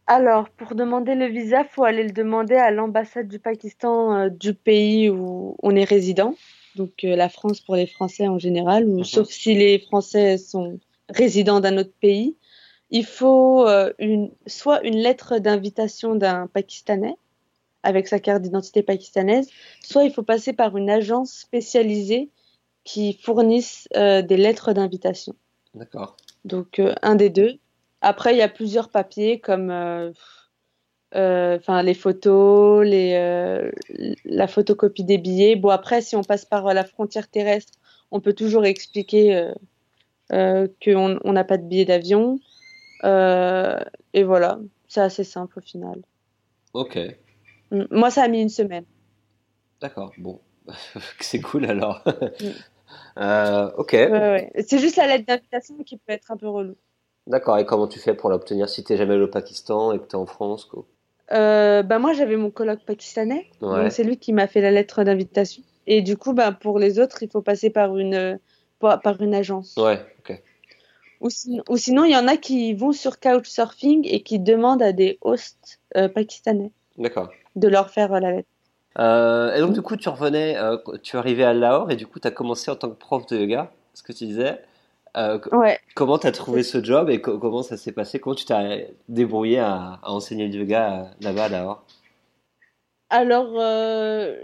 [0.07, 4.29] Alors, pour demander le visa, il faut aller le demander à l'ambassade du Pakistan euh,
[4.29, 6.35] du pays où on est résident.
[6.77, 10.79] Donc euh, la France pour les Français en général, ou, sauf si les Français sont
[11.09, 12.37] résidents d'un autre pays.
[12.90, 13.66] Il faut
[13.98, 17.16] une, soit une lettre d'invitation d'un Pakistanais
[17.84, 19.48] avec sa carte d'identité pakistanaise,
[19.80, 22.30] soit il faut passer par une agence spécialisée
[22.82, 25.34] qui fournisse euh, des lettres d'invitation.
[25.74, 26.16] D'accord.
[26.44, 27.58] Donc euh, un des deux.
[28.00, 30.12] Après, il y a plusieurs papiers comme euh,
[31.14, 33.70] enfin les photos, les,
[34.24, 35.56] la photocopie des billets.
[35.56, 37.72] Bon, après, si on passe par la frontière terrestre,
[38.10, 39.50] on peut toujours expliquer
[40.28, 42.40] qu'on n'a pas de billet d'avion.
[43.04, 46.02] et voilà, c'est assez simple au final.
[46.74, 46.98] Ok.
[47.70, 48.85] Moi, ça a mis une semaine.
[49.81, 50.40] D'accord, bon.
[51.20, 52.03] c'est cool alors.
[52.07, 52.46] Mm.
[53.18, 53.96] Euh, ok.
[54.66, 56.77] C'est juste la lettre d'invitation qui peut être un peu relou.
[57.27, 60.05] D'accord, et comment tu fais pour l'obtenir si tu jamais allé au Pakistan et que
[60.05, 60.85] tu es en France quoi?
[61.33, 63.50] Euh, bah moi j'avais mon colloque pakistanais,
[63.88, 65.62] c'est lui qui m'a fait la lettre d'invitation.
[65.87, 68.38] Et du coup, bah, pour les autres, il faut passer par une,
[68.81, 69.77] par une agence.
[69.77, 70.42] Ouais, ok.
[71.20, 71.29] Ou,
[71.68, 75.18] ou, sinon, il y en a qui vont sur Couchsurfing et qui demandent à des
[75.22, 76.72] hosts euh, pakistanais.
[76.96, 78.48] D'accord de leur faire la lettre.
[78.98, 82.20] Euh, et donc, du coup, tu revenais, euh, tu arrivais à Lahore et du coup,
[82.20, 84.61] tu as commencé en tant que prof de yoga, ce que tu disais.
[85.16, 85.78] Euh, ouais.
[85.94, 88.18] Comment tu as trouvé ce job et comment ça s'est passé?
[88.18, 91.85] Comment tu t'es débrouillé à, enseigner le yoga là-bas à Lahore?
[93.11, 93.52] Alors,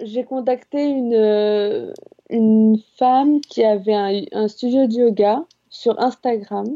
[0.02, 1.92] j'ai contacté une,
[2.28, 6.66] une femme qui avait un, un studio de yoga sur Instagram.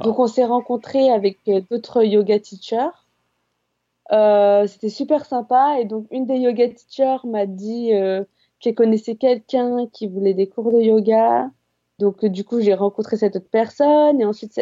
[0.00, 1.38] Donc, on s'est rencontrés avec
[1.70, 2.90] d'autres yoga teachers.
[4.12, 5.78] Euh, c'était super sympa.
[5.80, 8.24] Et donc, une des yoga teachers m'a dit euh,
[8.60, 11.50] qu'elle connaissait quelqu'un qui voulait des cours de yoga.
[11.98, 14.20] Donc, euh, du coup, j'ai rencontré cette autre personne.
[14.20, 14.60] Et ensuite,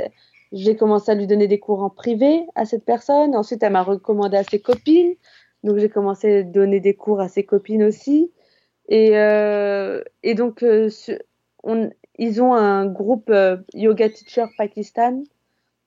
[0.53, 3.35] j'ai commencé à lui donner des cours en privé à cette personne.
[3.35, 5.15] Ensuite, elle m'a recommandé à ses copines.
[5.65, 8.33] Donc, j'ai commencé à donner des cours à ses copines aussi.
[8.89, 9.13] Et,
[10.23, 10.65] et donc,
[11.63, 13.33] on, ils ont un groupe
[13.75, 15.23] Yoga Teacher Pakistan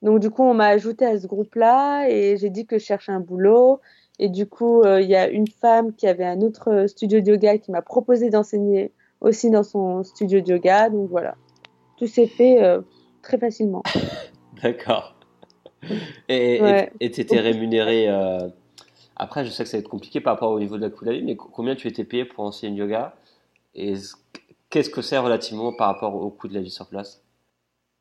[0.04, 3.14] donc du coup, on m'a ajouté à ce groupe-là et j'ai dit que je cherchais
[3.14, 3.80] un boulot.
[4.20, 7.32] Et du coup, euh, il y a une femme qui avait un autre studio de
[7.32, 10.90] yoga qui m'a proposé d'enseigner aussi dans son studio de yoga.
[10.90, 11.36] Donc voilà,
[11.98, 12.82] tout s'est fait euh,
[13.22, 13.82] très facilement.
[14.62, 15.16] D'accord.
[16.30, 18.50] Et tu étais rémunéré, euh,
[19.16, 21.06] Après, je sais que ça va être compliqué par rapport au niveau de la coût
[21.06, 23.16] de la vie, mais combien tu étais payé pour enseigner le yoga?
[23.74, 23.96] Et
[24.70, 27.24] qu'est-ce que c'est relativement par rapport au coût de la vie sur place?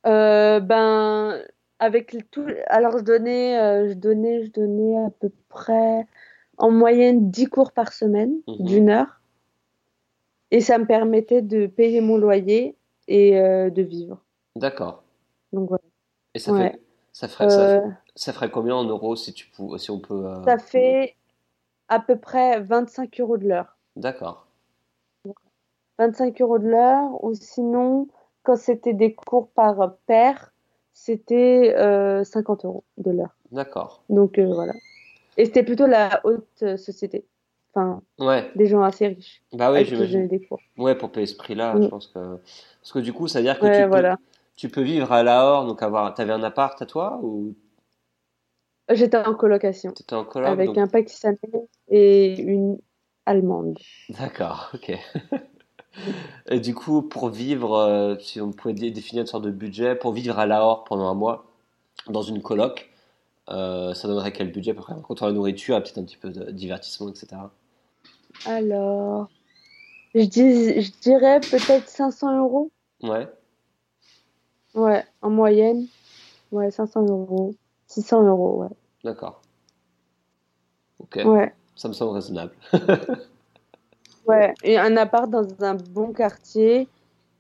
[0.05, 1.41] Euh, Ben,
[1.83, 2.47] avec tout.
[2.69, 6.07] Alors, je donnais, euh, je donnais, je donnais à peu près
[6.57, 8.65] en moyenne 10 cours par semaine Mhm.
[8.65, 9.21] d'une heure.
[10.53, 12.77] Et ça me permettait de payer mon loyer
[13.09, 14.23] et euh, de vivre.
[14.55, 15.03] D'accord.
[15.53, 15.83] Donc voilà.
[16.35, 16.71] Et ça Ouais.
[16.71, 16.81] fait,
[17.13, 20.25] ça ferait, ça, Euh, ça ferait combien en euros si tu pou- si on peut.
[20.45, 21.17] ça fait
[21.89, 23.77] à peu près 25 euros de l'heure.
[23.97, 24.47] D'accord.
[25.99, 28.07] 25 euros de l'heure, ou sinon,
[28.45, 30.52] quand c'était des cours par paire,
[30.93, 33.35] c'était euh, 50 euros de l'heure.
[33.51, 34.03] D'accord.
[34.09, 34.73] Donc euh, voilà.
[35.37, 37.25] Et c'était plutôt la haute euh, société.
[37.75, 38.51] Enfin, Ouais.
[38.55, 40.29] des gens assez riches Bah je j'imagine.
[40.29, 40.61] des cours.
[40.77, 41.83] Ouais, pour payer ce prix-là, Mm.
[41.85, 42.37] je pense que.
[42.81, 44.19] Parce que du coup, ça veut dire que Ouais, tu peux, voilà.
[44.57, 46.13] tu peux vivre à Lahore, donc avoir.
[46.15, 47.55] T'avais un appart à toi ou?
[48.91, 50.77] J'étais en colocation t'étais en coloc avec donc...
[50.77, 51.39] un Pakistanais
[51.89, 52.79] et une
[53.25, 53.79] Allemande.
[54.11, 54.93] D'accord, ok.
[56.51, 59.95] Et du coup, pour vivre, euh, si on pouvait dé- définir une sorte de budget,
[59.95, 61.47] pour vivre à Lahore pendant un mois,
[62.09, 62.91] dans une coloc,
[63.51, 64.95] euh, ça donnerait quel budget à peu près?
[65.03, 67.53] Contre la nourriture, peut-être un petit peu de divertissement, etc.
[68.47, 69.29] Alors,
[70.15, 72.71] je, dis, je dirais peut-être 500 euros.
[73.03, 73.29] Ouais,
[74.75, 75.87] Ouais, en moyenne.
[76.51, 77.55] Ouais, 500 euros.
[77.89, 78.69] 600 euros, ouais.
[79.05, 79.43] d'accord.
[80.99, 81.53] Ok, Ouais.
[81.77, 82.53] ça me semble raisonnable.
[84.27, 86.89] Ouais, et un appart dans un bon quartier.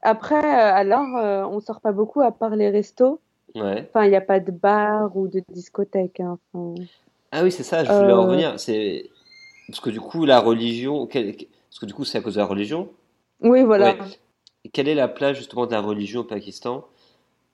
[0.02, 3.20] Après, euh, alors, euh, on sort pas beaucoup à part les restos.
[3.54, 3.88] Ouais.
[3.88, 6.20] Enfin, il n'y a pas de bar ou de discothèque.
[6.20, 6.38] hein.
[6.52, 6.82] Enfin,
[7.30, 8.58] Ah oui, c'est ça, je voulais en euh, revenir.
[8.58, 9.10] C'est
[9.68, 12.40] parce que du coup, la religion, quel- parce que du coup, c'est à cause de
[12.40, 12.88] la religion?
[13.40, 13.96] Oui, voilà.
[13.96, 13.98] Ouais.
[14.64, 16.84] Et Quelle est la place justement de la religion au Pakistan?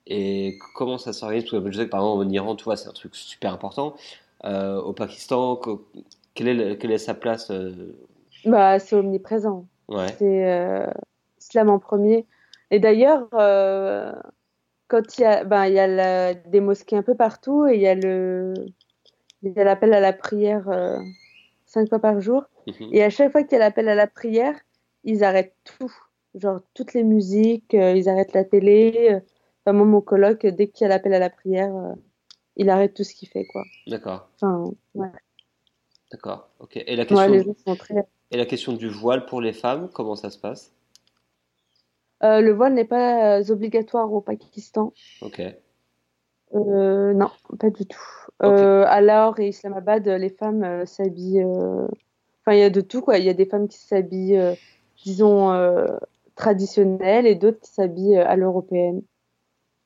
[0.06, 1.44] Et comment ça s'organise?
[1.50, 3.52] Parce que je sais que par exemple en Iran, tu vois, c'est un truc super
[3.52, 3.94] important.
[4.44, 5.56] Euh, au Pakistan,
[6.48, 7.50] est, quelle est sa place?
[8.44, 9.66] Bah, c'est omniprésent.
[9.88, 10.86] Ouais, C'est euh,
[11.40, 12.26] islam en premier.
[12.70, 14.12] Et d'ailleurs, euh,
[14.88, 17.74] quand il y a, ben, il y a la- des mosquées un peu partout et
[17.74, 18.54] il y a le,
[19.42, 20.98] il y a l'appel à la prière euh,
[21.66, 22.44] cinq fois par jour.
[22.66, 22.90] Mhm.
[22.92, 24.54] Et à chaque fois qu'il y a l'appel à la prière,
[25.04, 25.92] ils arrêtent tout.
[26.34, 29.18] Genre toutes les musiques, euh, ils arrêtent la télé.
[29.64, 31.72] Enfin, moi, mon coloc, dès qu'il y a l'appel à la prière,
[32.56, 33.64] il arrête tout ce qu'il fait, quoi.
[33.86, 35.08] D'accord, Enfin, ouais.
[36.12, 36.76] d'accord, ok.
[36.76, 38.06] Et la Ouais, question, les gens sont très...
[38.30, 40.72] et la question du voile pour les femmes, comment ça se passe?
[42.24, 44.92] Euh, le voile n'est pas euh, obligatoire au Pakistan.
[45.20, 45.40] Ok,
[46.54, 47.98] Euh, non, pas du tout.
[48.42, 51.44] Euh, à Lahore et Islamabad, les femmes s'habillent.
[51.44, 53.18] Enfin, il y a de tout, quoi.
[53.18, 54.56] Il y a des femmes qui s'habillent,
[55.04, 55.52] disons,
[56.36, 59.02] traditionnelles et d'autres qui s'habillent à l'européenne.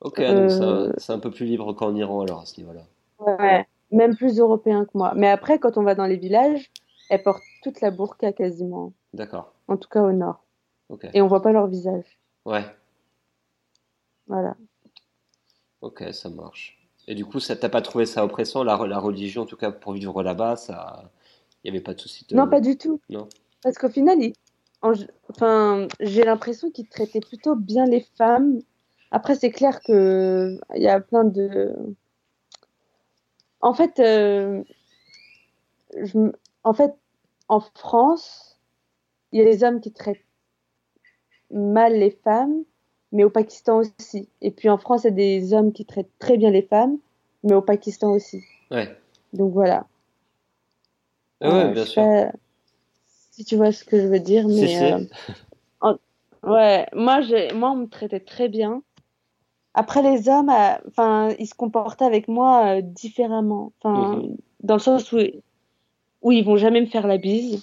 [0.01, 2.59] ok, donc c'est un, Euh, c'est un peu plus libre qu'en Iran alors à ce
[2.59, 2.81] niveau-là.
[3.19, 5.13] Ouais, même plus européen que moi.
[5.15, 6.71] Mais après, quand on va dans les villages,
[7.13, 8.93] elles portent toute la burqa quasiment.
[9.13, 10.43] D'accord, En tout cas au nord.
[10.89, 12.19] ok, Et on voit pas leur visage.
[12.45, 12.65] ouais,
[14.27, 14.55] Voilà.
[15.81, 16.77] ok, ça marche.
[17.07, 19.71] Et du coup, ça t'as pas trouvé ça oppressant, la, la religion, en tout cas
[19.71, 21.11] pour vivre là-bas, ça,
[21.63, 22.35] il y avait pas de souci de...
[22.35, 22.99] Non, pas du tout.
[23.09, 23.27] Non.
[23.61, 24.17] Parce qu'au final,
[24.81, 24.93] en-
[25.29, 28.59] enfin, j'ai l'impression qu'ils traitaient plutôt bien les femmes.
[29.11, 31.75] Après, c'est clair que il y a plein de.
[33.61, 34.63] En fait, euh,
[36.01, 36.31] je
[36.63, 36.93] en fait,
[37.53, 38.57] en France,
[39.31, 40.25] il y a les hommes qui traitent
[41.51, 42.63] mal les femmes,
[43.11, 44.27] mais au Pakistan aussi.
[44.41, 46.97] Et puis en France, il y a des hommes qui traitent très bien les femmes,
[47.43, 48.43] mais au Pakistan aussi.
[48.71, 48.97] Ouais,
[49.33, 49.85] Donc voilà.
[51.41, 52.03] Ah ouais, Euh, bien sûr.
[52.03, 52.31] pas
[53.31, 54.83] si tu vois ce que je veux dire, mais si.
[54.83, 54.99] euh,
[55.81, 55.97] en-
[56.43, 57.19] ouais, moi,
[57.53, 58.81] moi, on me traitait très bien.
[59.75, 63.73] Après, les hommes, euh, ils se comportaient avec moi euh, différemment.
[63.81, 64.37] Enfin, Mhm.
[64.61, 65.17] dans le sens où,
[66.23, 67.61] où ils vont jamais me faire la bise.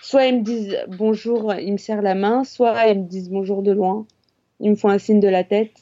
[0.00, 3.62] Soit ils me disent bonjour, ils me serrent la main, soit ils me disent bonjour
[3.62, 4.06] de loin.
[4.60, 5.72] Ils me font un signe de la tête.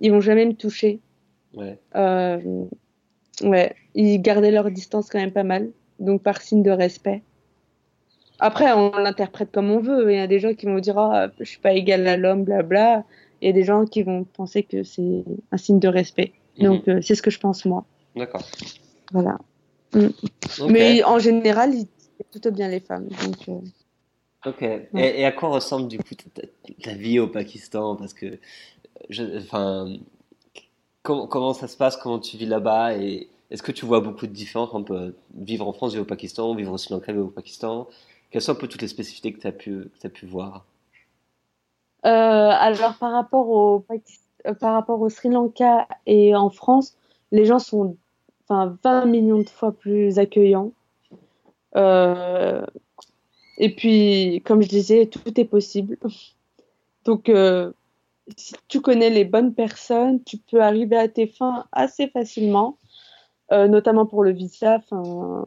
[0.00, 1.00] Ils vont jamais me toucher.
[1.54, 2.38] Ouais, Euh,
[3.42, 7.22] ouais, ils gardaient leur distance quand même pas mal, donc par signe de respect.
[8.38, 10.12] Après, on l'interprète comme on veut.
[10.12, 12.44] Il y a des gens qui vont dire ah, je suis pas égal à l'homme,
[12.44, 13.04] blabla.
[13.40, 16.32] Il y a des gens qui vont penser que c'est un signe de respect.
[16.58, 17.84] Donc, euh, c'est ce que je pense moi.
[18.16, 18.42] d'accord.
[19.12, 19.38] Voilà.
[19.94, 21.86] Ok, Mais en général, ils
[22.30, 23.08] plutôt bien les femmes.
[23.08, 24.62] Donc, euh, ok.
[24.62, 26.14] Et, et à quoi ressemble du coup
[26.82, 27.96] ta, vie au Pakistan?
[27.96, 28.38] Parce que,
[29.08, 29.96] je, enfin,
[31.02, 31.96] comment, comment ça se passe?
[31.96, 32.96] Comment tu vis là-bas?
[32.96, 36.06] Et est-ce que tu vois beaucoup de différences entre euh, vivre en France, vivre au
[36.06, 37.86] Pakistan, vivre au Sri Lanka, vivre au Pakistan?
[38.30, 40.64] Quelles sont un peu toutes les spécificités que tu as pu, que tu pu voir?
[42.04, 44.22] Euh, alors par rapport au Pakistan,
[44.60, 46.96] par rapport au Sri Lanka et en France,
[47.32, 47.96] les gens sont
[48.48, 50.72] enfin 20 millions de fois plus accueillants.
[51.76, 52.64] Euh,
[53.58, 55.98] et puis, comme je disais, tout est possible.
[57.04, 57.72] Donc, euh,
[58.36, 62.78] si tu connais les bonnes personnes, tu peux arriver à tes fins assez facilement,
[63.52, 64.76] euh, notamment pour le visa.
[64.76, 65.46] Enfin,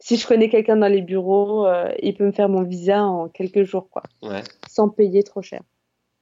[0.00, 1.66] si je connais quelqu'un dans les bureaux,
[2.02, 5.62] il peut me faire mon visa en quelques jours, quoi, Ouais, sans payer trop cher.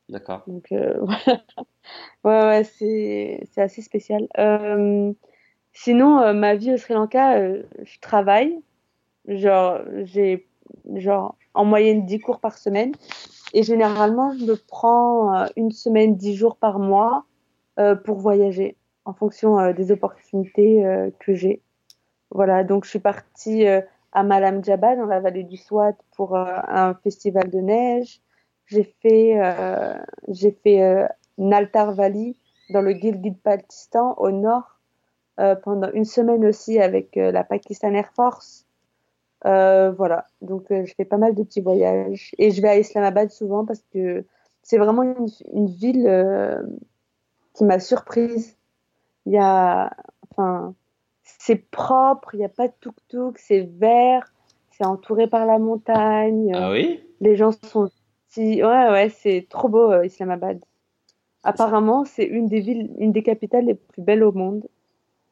[0.09, 0.43] d'accord.
[0.47, 0.69] Donc,
[1.01, 1.43] voilà.
[2.25, 4.27] Ouais, ouais, c'est assez spécial.
[5.79, 8.59] Sinon, euh, ma vie au Sri Lanka, euh, je travaille.
[9.29, 10.49] Genre, j'ai
[10.95, 12.93] genre en moyenne 10 cours par semaine.
[13.53, 17.27] Et généralement, je me prends euh, une semaine, 10 jours par mois
[17.79, 20.83] euh, pour voyager en fonction euh, des opportunités
[21.21, 21.61] que j'ai.
[22.31, 26.95] Voilà, donc je suis partie à Malam Jaba dans la vallée du Swat pour un
[27.05, 28.21] festival de neige.
[28.67, 29.39] J'ai fait,
[30.29, 31.09] j'ai fait
[31.39, 32.35] Naltar Valley
[32.71, 34.76] dans le Gilgit-Baltistan au nord
[35.63, 38.67] pendant une semaine aussi avec euh, la Pakistan Air Force.
[39.45, 42.79] Euh, voilà, donc euh, je fais pas mal de petits voyages et je vais à
[42.79, 44.25] Islamabad souvent parce que
[44.63, 46.63] c'est vraiment une, une ville euh,
[47.53, 48.57] qui m'a surprise.
[49.27, 49.93] Il y a,
[50.31, 50.75] enfin,
[51.23, 54.33] c'est propre, il n'y a pas de tuk-tuk, c'est vert,
[54.73, 56.53] c'est entouré par la montagne.
[56.55, 57.05] Ah oui?
[57.21, 57.91] Les gens sont
[58.29, 60.59] si ouais ouais c'est trop beau euh, Islamabad.
[61.45, 64.67] Apparemment c'est une des villes, une des capitales les plus belles au monde.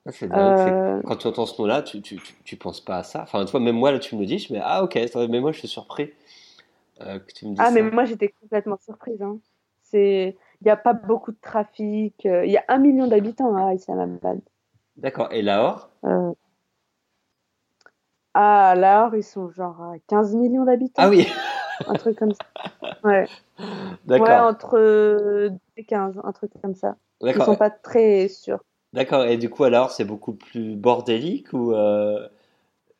[0.06, 3.02] Ah, dingue, Euh, Quand tu entends ce nom-là, tu, tu, tu, tu penses pas à
[3.02, 3.22] ça.
[3.22, 4.98] Enfin, tu vois, même moi, là, tu me le dis, je me dis, ah, ok,
[5.28, 6.12] mais moi, je suis surpris
[7.00, 7.90] euh, que tu me dises Ah mais ça.
[7.90, 9.20] moi j'étais complètement surprise.
[9.20, 9.38] Hein.
[9.82, 12.24] C'est il n'y a pas beaucoup de trafic.
[12.26, 14.40] euh, Il y a un million d'habitants à Islamabad.
[14.96, 15.28] D'accord.
[15.32, 15.90] Et Lahore?
[16.04, 16.32] Euh,
[18.34, 21.26] à Lahore ils sont genre à 15 millions Ah d'habitants, oui,
[21.86, 22.44] un truc comme ça.
[23.02, 23.28] Ouais
[23.58, 24.46] ouais d'accord.
[24.46, 26.96] entre 10 et 15 un truc comme ça.
[27.20, 27.46] Ils D'accord.
[27.46, 28.60] sont pas très sûrs.
[28.94, 29.24] D'accord.
[29.24, 32.28] Et du coup, à Lahore, c'est beaucoup plus bordélique ou euh,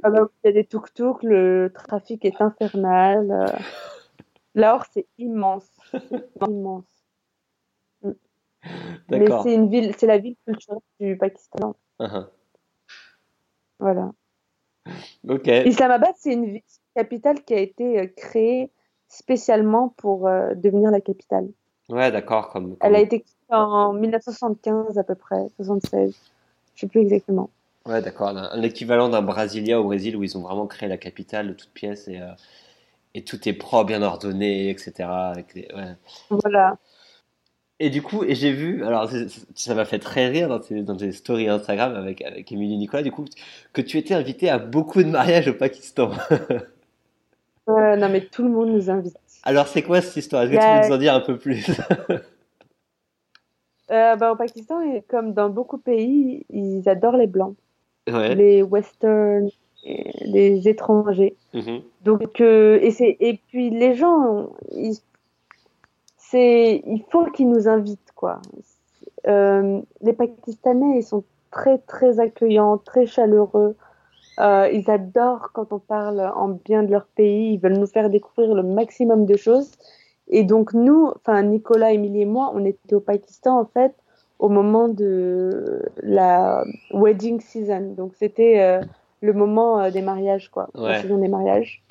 [0.03, 3.30] Ah bah, il y a des tuk-tuk, le trafic est infernal.
[3.30, 3.47] euh.
[4.57, 6.84] Lahore, c'est immense, c'est immense.
[8.03, 9.45] Mais D'accord.
[9.45, 11.76] c'est une ville, c'est la ville culturelle du Pakistan.
[12.01, 12.26] Uhum.
[13.78, 14.11] Voilà.
[15.28, 15.47] Ok.
[15.47, 16.62] Islamabad, c'est une ville-
[16.97, 18.72] capitale qui a été euh, créée
[19.07, 21.49] spécialement pour euh, devenir la capitale.
[21.89, 22.49] Ouais, d'accord.
[22.51, 26.14] Comme, Elle a été créée en 1975 à peu près, 76.
[26.74, 27.51] Je sais plus exactement.
[27.87, 28.28] Ouais, d'accord.
[28.28, 31.53] Un, un équivalent d'un Brasilia au Brésil où ils ont vraiment créé la capitale de
[31.53, 32.32] toutes pièces et, euh,
[33.14, 35.30] et tout est propre, bien ordonné, etc.
[35.30, 35.97] avec les- ouais.
[36.30, 36.76] Voilà.
[37.80, 39.11] Et du coup, et j'ai vu, alors
[39.55, 43.03] ça m'a fait très rire dans tes, dans tes stories Instagram avec, avec Émilie Nicolas,
[43.03, 43.24] du coup,
[43.72, 46.12] que tu étais invité à beaucoup de mariages au Pakistan.
[47.68, 49.16] Euh, non, mais tout le monde nous invite.
[49.45, 50.42] Alors, c'est quoi cette histoire?
[50.42, 51.70] Est-ce que tu peux nous en dire un peu plus?
[53.90, 57.55] Euh, bah, au Pakistan, comme dans beaucoup de pays, ils adorent les blancs,
[58.11, 58.34] Ouais.
[58.34, 59.51] les westerns,
[59.84, 61.36] les étrangers.
[61.53, 61.82] Mhm.
[62.03, 64.97] Donc, euh, et, et puis les gens, ils,
[66.32, 68.40] il faut qu'ils nous invitent, quoi.
[69.26, 73.76] Euh, les Pakistanais, ils sont très, très accueillants, très chaleureux.
[74.41, 77.55] Euh, ils adorent quand on parle en bien de leur pays.
[77.55, 79.70] Ils veulent nous faire découvrir le maximum de choses.
[80.28, 83.95] Et donc, nous, enfin, Nicolas, Émilie et moi, on était au Pakistan, en fait,
[84.39, 87.95] au moment de la wedding season.
[87.97, 88.80] Donc, c'était euh,
[89.20, 90.68] le moment euh, des mariages, quoi.
[90.74, 91.01] La Ouais.
[91.03, 91.82] saison des mariages.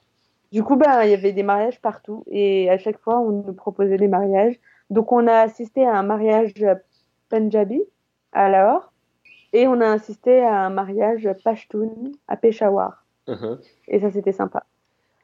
[0.52, 2.24] Du coup, ben, il y avait des mariages partout.
[2.28, 4.60] Et à chaque fois, on nous proposait des mariages.
[4.90, 6.54] Donc, on a assisté à un mariage
[7.30, 7.82] Punjabi
[8.34, 8.93] à Lahore.
[9.54, 11.90] Et on a assisté à un mariage Pashtun
[12.28, 13.06] à Peshawar.
[13.28, 13.60] Mhm.
[13.88, 14.66] Et ça, c'était sympa.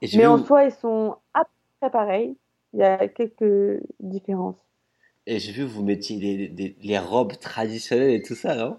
[0.01, 1.49] Et Mais en où- soi, ils sont à peu
[1.81, 2.37] près pareils.
[2.73, 4.55] Il y a quelques différences.
[5.25, 8.77] et j'ai vu que vous mettiez les, les, les robes traditionnelles et tout ça, non?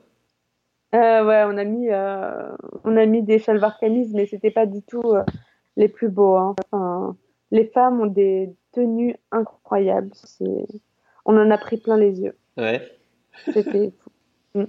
[0.95, 2.51] Euh, ouais, on a mis, euh,
[2.85, 5.23] on a mis des chalvar kameez, mais c'était pas du tout euh,
[5.77, 6.37] les plus beaux.
[6.37, 6.55] hein.
[6.73, 7.17] Enfin,
[7.53, 10.11] les femmes ont des tenues incroyables.
[11.25, 12.37] On en a pris plein les yeux.
[12.57, 12.81] Ouais.
[13.53, 13.93] C'était
[14.55, 14.67] fou.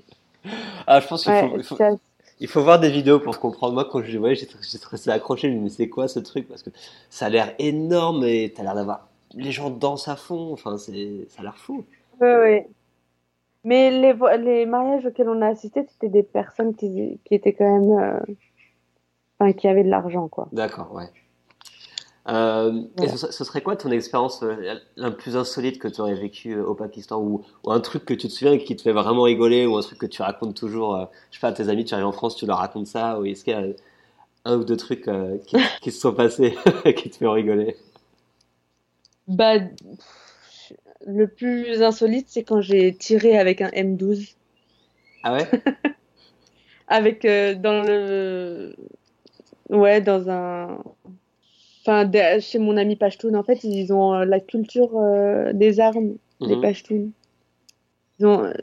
[0.87, 1.99] Ah, je pense qu'il Ouais, faut, il faut, c'est-
[2.39, 3.73] il faut voir des vidéos pour comprendre.
[3.73, 4.55] Moi, quand je les voyais, j'étais
[4.89, 5.49] resté accroché.
[5.49, 6.47] Je me mais c'est quoi ce truc?
[6.47, 6.69] Parce que
[7.09, 10.51] ça a l'air énorme et t'as l'air d'avoir, les gens dansent à fond.
[10.53, 11.85] Enfin, c'est, ça a l'air fou.
[12.19, 12.67] Ouais, ouais.
[13.63, 17.79] Mais les, les mariages auxquels on a assisté, c'était des personnes qui, qui étaient quand
[17.79, 18.33] même, euh,
[19.39, 20.47] enfin, qui avaient de l'argent, quoi.
[20.51, 21.09] D'accord, ouais.
[22.27, 26.13] Euh, et ce, ce serait quoi ton expérience euh, la plus insolite que tu aurais
[26.13, 28.83] vécu euh, au Pakistan ou, ou un truc que tu te souviens et qui te
[28.83, 31.69] fait vraiment rigoler ou un truc que tu racontes toujours, je sais pas, à tes
[31.69, 33.63] amis, tu arrives en France, tu leur racontes ça ou est-ce qu'il y a
[34.45, 35.09] un ou deux trucs
[35.47, 36.55] qui, qui se sont passés
[36.95, 37.75] qui te font rigoler?
[39.27, 39.55] Bah,
[41.07, 44.35] le plus insolite, c'est quand j'ai tiré avec un M12.
[45.23, 45.49] Ah ouais?
[46.87, 48.75] Avec, dans le,
[49.69, 50.77] ouais, dans un.
[51.81, 52.09] Enfin,
[52.39, 54.91] chez mon ami Pashtun, en fait, ils ont la culture
[55.53, 56.61] des armes, les mhm.
[56.61, 57.07] Pashtun.
[58.19, 58.53] Ils ont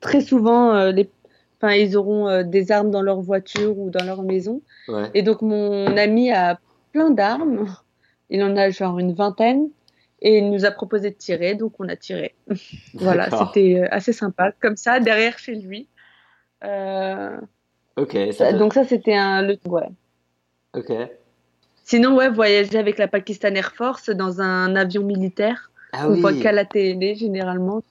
[0.00, 1.10] très souvent les
[1.60, 4.62] Enfin, ils auront des armes dans leur voiture ou dans leur maison.
[5.12, 6.60] Et donc, mon ami a
[6.92, 7.66] plein d'armes.
[8.30, 9.68] Il en a genre une vingtaine.
[10.20, 12.34] Et il nous a proposé de tirer, donc on a tiré.
[12.94, 14.50] voilà, c'était assez sympa.
[14.60, 15.86] Comme ça, derrière chez lui.
[16.64, 17.40] Euh...
[17.96, 18.16] Ok.
[18.58, 19.42] donc ça, c'était un...
[19.42, 19.58] Le...
[19.66, 19.88] Ouais.
[20.74, 20.92] Ok.
[21.88, 25.70] Sinon, ouais, voyager avec la Pakistan Air Force dans un avion militaire.
[25.94, 27.82] Ah, on voit qu'à la télé, généralement.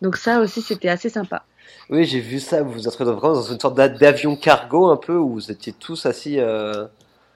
[0.00, 1.44] Donc ça aussi, c'était assez sympa.
[1.90, 2.64] Oui, j'ai vu ça.
[2.64, 6.40] Vous êtes vraiment dans une sorte d'avion cargo un peu où vous étiez tous assis.
[6.40, 6.88] Euh...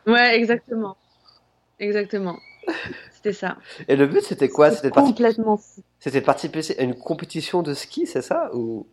[0.05, 0.97] Ouais, exactement.
[1.79, 2.39] Exactement.
[3.15, 3.57] C'était ça.
[3.87, 4.73] Et le but, c'était quoi?
[4.73, 5.61] C'était complètement
[6.01, 8.85] C'était participer à une compétition de ski, c'est ça ou...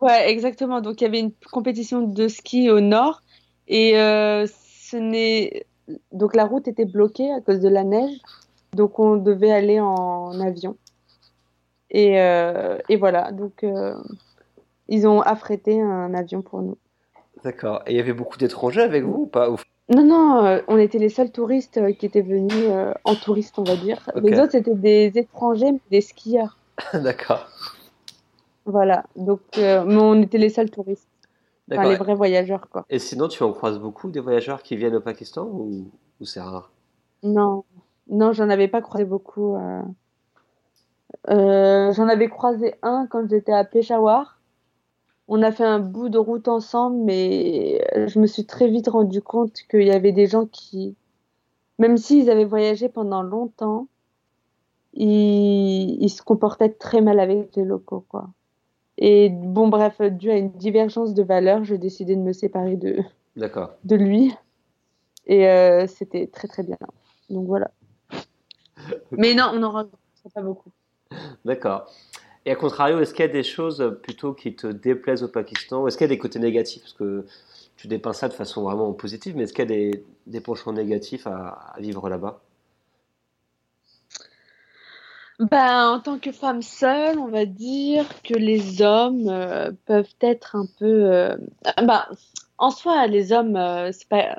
[0.00, 0.80] Ouais, exactement.
[0.80, 3.22] Donc il y avait une compétition de ski au nord
[3.68, 4.44] et euh,
[4.92, 5.64] ce n'est
[6.12, 8.18] donc la route était bloquée à cause de la neige,
[8.74, 10.76] donc on devait aller en avion.
[11.90, 13.94] Et, euh, et voilà, donc euh,
[14.88, 16.76] ils ont affrété un avion pour nous.
[17.42, 17.82] D'accord.
[17.86, 19.48] Et il y avait beaucoup d'étrangers avec vous ou pas
[19.88, 22.66] Non, non, on était les seuls touristes qui étaient venus
[23.04, 24.08] en touriste, on va dire.
[24.22, 26.58] Les autres, c'était des étrangers, des skieurs.
[26.94, 27.48] D'accord.
[28.64, 31.08] Voilà, donc euh, on était les seuls touristes.
[31.78, 32.84] Enfin, les vrais voyageurs, quoi.
[32.90, 35.86] Et sinon, tu en croises beaucoup des voyageurs qui viennent au Pakistan ou,
[36.24, 36.70] c'est rare?
[37.22, 37.64] Non,
[38.08, 39.56] non, j'en avais pas croisé beaucoup.
[39.56, 39.82] Euh.
[41.30, 44.38] Euh, j'en avais croisé un quand j'étais à Peshawar.
[45.28, 49.22] On a fait un bout de route ensemble, mais je me suis très vite rendu
[49.22, 50.96] compte qu'il y avait des gens qui,
[51.78, 53.86] même s'ils avaient voyagé pendant longtemps,
[54.94, 58.28] ils, ils se comportaient très mal avec les locaux, quoi.
[59.04, 63.02] Et bon, bref, dû à une divergence de valeurs, j'ai décidé de me séparer de,
[63.34, 64.32] de lui.
[65.26, 66.78] Et euh, c'était très très bien.
[67.28, 67.72] Donc voilà.
[69.10, 69.98] Mais non, on n'en rencontre
[70.32, 70.70] pas beaucoup.
[71.44, 71.92] D'accord.
[72.46, 75.82] Et à contrario, est-ce qu'il y a des choses plutôt qui te déplaisent au Pakistan
[75.82, 76.82] Ou est-ce qu'il y a des côtés négatifs?
[76.82, 77.26] Parce que
[77.76, 80.72] tu dépeins ça de façon vraiment positive, mais est-ce qu'il y a des, des penchants
[80.72, 82.40] négatifs à vivre là-bas?
[85.50, 90.54] Ben, en tant que femme seule, on va dire que les hommes euh, peuvent être
[90.54, 91.12] un peu.
[91.12, 91.36] Euh,
[91.78, 92.04] ben,
[92.58, 94.38] en soi, les hommes, euh, c'est pas.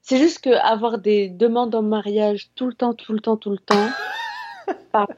[0.00, 3.50] C'est juste que avoir des demandes en mariage tout le temps, tout le temps, tout
[3.50, 3.88] le temps,
[4.92, 5.08] par,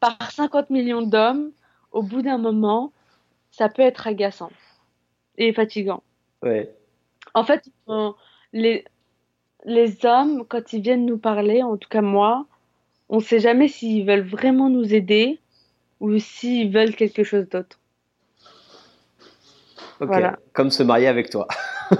[0.00, 1.52] par 50 millions d'hommes,
[1.92, 2.92] au bout d'un moment,
[3.52, 4.50] ça peut être agaçant
[5.38, 6.02] et fatigant.
[6.42, 6.74] Ouais.
[7.34, 7.70] En fait,
[8.52, 8.84] les,
[9.64, 12.46] les hommes, quand ils viennent nous parler, en tout cas moi,
[13.10, 15.40] on ne sait jamais s'ils veulent vraiment nous aider
[15.98, 17.78] ou s'ils veulent quelque chose d'autre.
[19.98, 20.38] Voilà.
[20.54, 21.46] Comme se marier avec toi.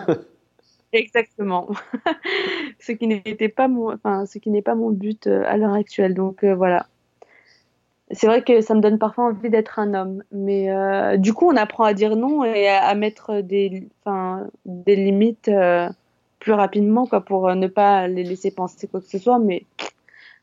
[0.92, 1.68] Exactement.
[2.80, 5.74] ce qui n'était pas mon, enfin, ce qui n'est pas mon but euh, à l'heure
[5.74, 6.14] actuelle.
[6.14, 6.86] Donc euh, voilà.
[8.12, 11.46] C'est vrai que ça me donne parfois envie d'être un homme, mais euh, du coup
[11.48, 15.48] on apprend à dire non et à, mettre des, enfin, des limites
[16.40, 19.38] plus rapidement, quoi, pour ne pas les laisser penser quoi que ce soit.
[19.38, 19.64] Mais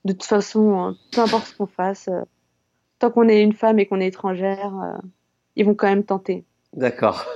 [0.05, 2.21] de toute façon, hein, peu importe ce qu'on fasse, euh,
[2.99, 4.97] tant qu'on est une femme et qu'on est étrangère, euh,
[5.55, 6.43] ils vont quand même tenter.
[6.73, 7.25] D'accord.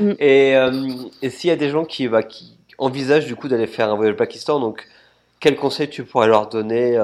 [0.00, 0.12] Mm.
[0.18, 0.92] Et, euh,
[1.22, 3.94] et s'il y a des gens qui, bah, qui envisagent du coup d'aller faire un
[3.94, 4.86] voyage au Pakistan, donc
[5.40, 6.96] quel conseil tu pourrais leur donner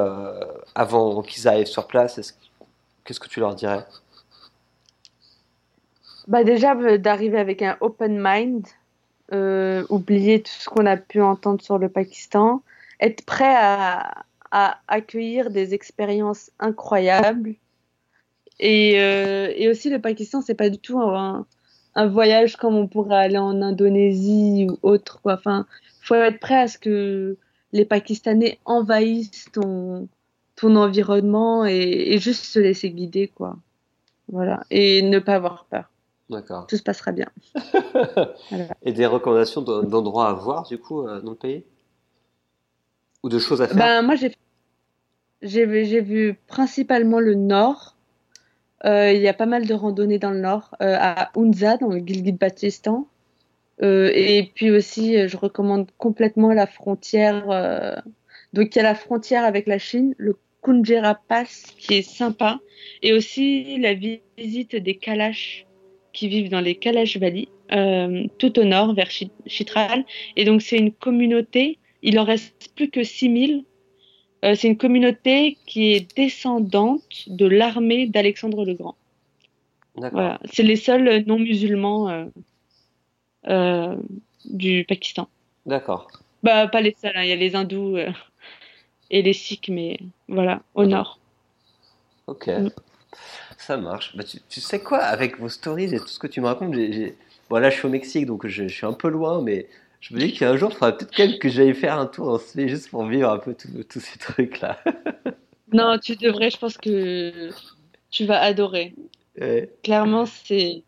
[0.75, 2.35] avant qu'ils arrivent sur place?
[3.05, 3.85] Qu'est-ce que tu leur dirais?
[6.27, 8.67] Bah déjà d'arriver avec un open mind,
[9.91, 12.62] oublier tout ce qu'on a pu entendre sur le Pakistan,
[13.01, 14.24] être prêt à,
[14.88, 17.57] accueillir des expériences incroyables.
[18.59, 21.47] Et, euh, et aussi, le Pakistan, c'est pas du tout un,
[21.94, 25.20] un, voyage comme on pourrait aller en Indonésie ou autre.
[25.20, 25.34] Quoi.
[25.34, 25.66] Enfin,
[26.01, 27.36] faut être prêt à ce que
[27.72, 30.09] les Pakistanais envahissent ton,
[30.57, 33.57] ton environnement et, juste se laisser guider, quoi.
[34.28, 34.64] Voilà.
[34.70, 35.90] Et ne pas avoir peur.
[36.28, 36.66] D'accord.
[36.66, 37.28] Tout se passera bien.
[38.82, 41.64] Et des recommandations d'endroits à voir, du coup, euh, dans le pays?
[43.23, 44.33] Ou de choses à faire ben, Moi, j'ai,
[45.43, 47.97] j'ai, vu principalement le nord.
[48.85, 51.89] Euh, il y a pas mal de randonnées dans le nord, euh, à Unza, dans
[51.89, 53.07] le Gilgit-Baltistan.
[53.83, 57.47] Euh, et puis aussi, je recommande complètement la frontière.
[58.53, 62.61] donc, il y a la frontière avec la Chine, le Kunjera Pass, qui est sympa.
[63.03, 65.67] Et aussi la visite des Kalash
[66.12, 67.49] qui vivent dans les Kalash Valley,
[68.39, 69.11] tout au nord, vers
[69.47, 70.05] Chitral.
[70.37, 73.64] Et donc, c'est une communauté il en reste plus que 6000.
[74.44, 78.97] Euh, c'est une communauté qui est descendante de l'armée d'Alexandre le Grand.
[79.94, 80.38] Voilà.
[80.53, 82.28] C'est les seuls non musulmans
[83.49, 83.97] euh,
[84.44, 85.28] du Pakistan.
[85.64, 86.09] D'accord.
[86.42, 87.22] Bah, pas les seuls, hein.
[87.22, 87.97] il y a les hindous
[89.11, 91.18] et les sikhs, mais voilà, au nord.
[92.26, 92.49] Ok.
[92.49, 92.68] Mm.
[93.57, 94.16] Ça marche.
[94.16, 97.16] Bah, tu, sais quoi, avec vos stories et tout ce que tu me racontes, j'ai,
[97.49, 99.66] bon là je suis au Mexique donc je, suis un peu loin, mais
[100.01, 102.38] je me dis qu'un jour il faudrait peut-être même que j'aille faire un tour en
[102.38, 104.78] Suisse juste pour vivre un peu tous ces trucs là.
[105.72, 107.51] non, tu devrais, je pense que
[108.11, 108.94] tu vas adorer.
[109.82, 110.82] Clairement, c'est.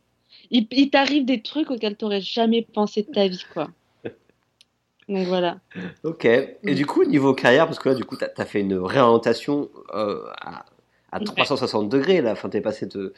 [0.50, 3.68] Il, t'arrive des trucs auxquels tu n'aurais jamais pensé de ta vie, quoi.
[5.08, 5.58] Donc voilà.
[6.04, 6.24] Ok.
[6.24, 9.68] Et du coup, niveau carrière, parce que là, du coup, tu as, fait une réorientation
[9.94, 10.64] euh, à,
[11.12, 12.22] à 360 degrés.
[12.22, 12.32] Là.
[12.32, 13.12] Enfin, tu es passé de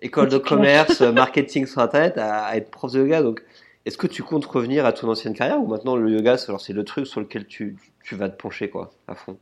[0.00, 3.22] école de commerce, marketing sur Internet à, être prof de yoga.
[3.22, 3.42] Donc,
[3.88, 6.84] est-ce que tu comptes revenir à ton ancienne carrière ou maintenant le yoga, c'est le
[6.84, 9.38] truc sur lequel tu, tu vas te pencher quoi, à fond?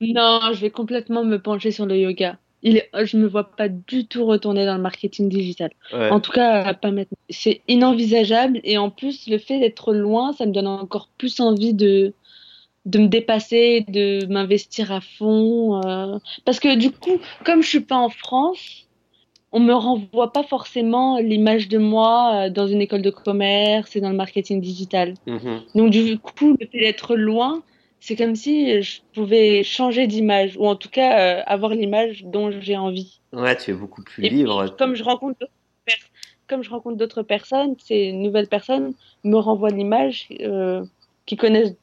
[0.00, 2.38] Non, je vais complètement me pencher sur le yoga.
[2.62, 5.70] Il est, je me vois pas du tout retourner dans le marketing digital.
[5.92, 7.16] En tout cas, pas maintenant.
[7.30, 11.72] C'est inenvisageable et en plus, le fait d'être loin, ça me donne encore plus envie
[11.72, 12.14] de,
[12.84, 15.80] de me dépasser, de m'investir à fond.
[15.84, 16.18] Euh.
[16.44, 18.85] Parce que du coup, comme je suis pas en France,
[19.52, 24.00] on me renvoie pas forcément l'image de moi euh, dans une école de commerce et
[24.00, 25.14] dans le marketing digital.
[25.26, 25.60] Mm-hmm.
[25.74, 27.62] Donc du coup, le fait d'être loin,
[28.00, 32.50] c'est comme si je pouvais changer d'image ou en tout cas euh, avoir l'image dont
[32.50, 33.20] j'ai envie.
[33.32, 34.74] Ouais, tu es beaucoup plus libre.
[34.76, 35.46] comme je rencontre
[36.48, 38.94] comme je rencontre d'autres personnes, ces nouvelles personnes
[39.24, 40.28] me renvoient l'image
[41.26, 41.74] qui connaissent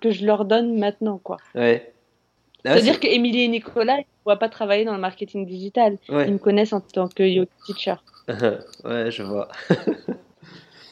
[0.00, 1.38] que je leur donne maintenant, quoi.
[1.54, 1.92] Ouais.
[2.64, 5.98] Ah, C'est-à-dire qu'Emilie et Nicolas, voient pas travailler dans le marketing digital.
[6.08, 7.94] Ils me connaissent en tant que yoga teacher.
[8.84, 9.48] ouais, je vois.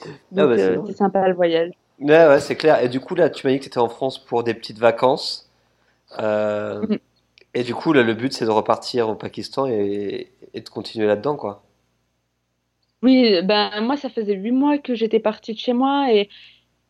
[0.03, 1.73] Ah, bah, euh, c'est sympa le voyage.
[2.01, 2.83] Ouais, ouais, c'est clair.
[2.83, 4.79] Et du coup, là, tu m'as dit que tu étais en France pour des petites
[4.79, 5.51] vacances.
[6.19, 6.99] Euh, mm.
[7.53, 11.07] Et du coup, là, le but, c'est de repartir au Pakistan et, et de continuer
[11.07, 11.63] là-dedans, quoi.
[13.03, 16.29] Oui, ben moi, ça faisait huit mois que j'étais partie de chez moi et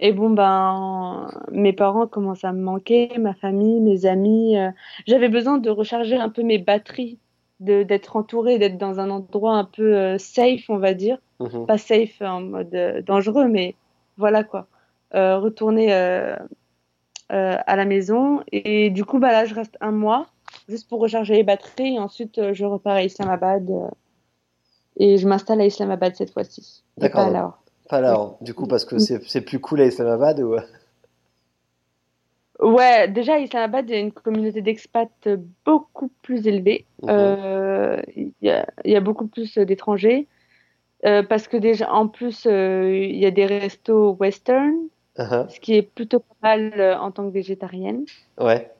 [0.03, 4.57] et bon, ben, mes parents commencent à me manquer, ma famille, mes amis.
[4.57, 4.71] Euh,
[5.07, 7.19] j'avais besoin de recharger un peu mes batteries,
[7.61, 11.19] d'être entourée, d'être dans un endroit un peu euh, safe, on va dire.
[11.39, 11.67] Mhm.
[11.67, 13.75] Pas safe en mode euh, dangereux, mais
[14.17, 14.67] voilà quoi.
[15.13, 18.43] retourner à la maison.
[18.53, 20.29] Et du coup, bah là, je reste un mois
[20.67, 21.97] juste pour recharger les batteries.
[21.97, 23.71] Et ensuite, je repars à Islamabad.
[24.97, 26.83] et je m'installe à Islamabad cette fois-ci.
[26.97, 27.60] D'accord.
[27.91, 30.55] Pas là, du coup, parce que c'est plus cool à Islamabad ou...
[32.61, 35.29] Ouais, déjà, Islamabad, il y a une communauté d'expats
[35.65, 36.85] beaucoup plus élevée.
[37.03, 37.09] Mhm.
[37.11, 40.29] Euh, il y, a, beaucoup plus d'étrangers.
[41.07, 44.75] Euh, parce que déjà, en plus, euh, il y a des restos western,
[45.17, 45.49] uh-huh.
[45.49, 48.05] ce qui est plutôt pas mal en tant que végétarienne.
[48.39, 48.71] Ouais.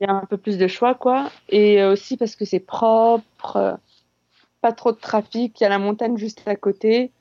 [0.00, 1.30] Il y a un peu plus de choix, quoi.
[1.50, 3.78] Et aussi parce que c'est propre,
[4.60, 7.12] pas trop de trafic, il y a la montagne juste à côté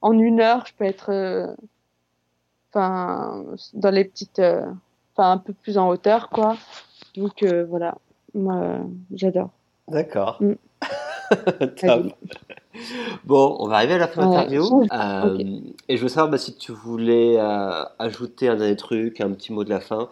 [0.00, 1.54] en une heure, je peux être euh,
[2.70, 3.44] enfin
[3.74, 4.66] dans les petites euh,
[5.14, 6.56] enfin un peu plus en hauteur quoi.
[7.16, 7.96] Donc euh, voilà,
[8.34, 8.80] moi
[9.12, 9.50] j'adore.
[9.88, 10.38] D'accord.
[10.40, 10.54] Mm.
[13.24, 14.82] Bon, on va arriver à la fin de l'interview.
[15.88, 17.38] Et je veux savoir bah, si tu voulais
[17.98, 20.10] ajouter un dernier truc, un petit mot de la fin,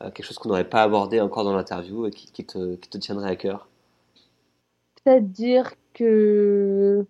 [0.00, 2.96] quelque chose qu'on n'aurait pas abordé encore dans l'interview et qui, qui, te, qui, te,
[2.96, 3.68] tiendrait à cœur.
[5.04, 7.06] C'est-à-dire que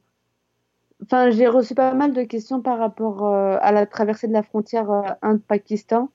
[1.02, 4.42] Enfin, j'ai reçu pas mal de questions par rapport euh, à la traversée de la
[4.42, 6.08] frontière euh, Inde-Pakistan,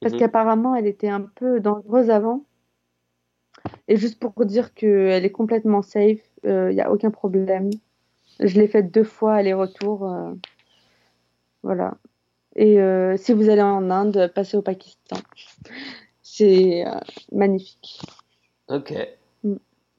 [0.00, 0.20] parce mhm.
[0.20, 2.44] qu'apparemment elle était un peu dangereuse avant.
[3.88, 7.70] Et juste pour dire qu'elle est complètement safe, il euh, n'y a aucun problème.
[8.40, 10.12] Je l'ai faite deux fois aller-retour.
[11.62, 11.94] voilà.
[12.56, 12.78] Et
[13.16, 15.16] si vous allez en Inde, passez au Pakistan.
[16.20, 16.84] C'est
[17.30, 18.00] magnifique.
[18.68, 18.92] Ok.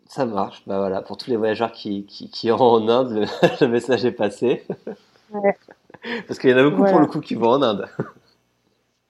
[0.08, 0.64] Ça marche.
[0.68, 3.26] Bah voilà, pour tous les voyageurs qui, qui, qui iront en Inde,
[3.62, 4.64] le, message est passé.
[5.32, 5.58] Ouais.
[6.28, 7.88] Parce qu'il y en a beaucoup pour le coup qui vont en Inde.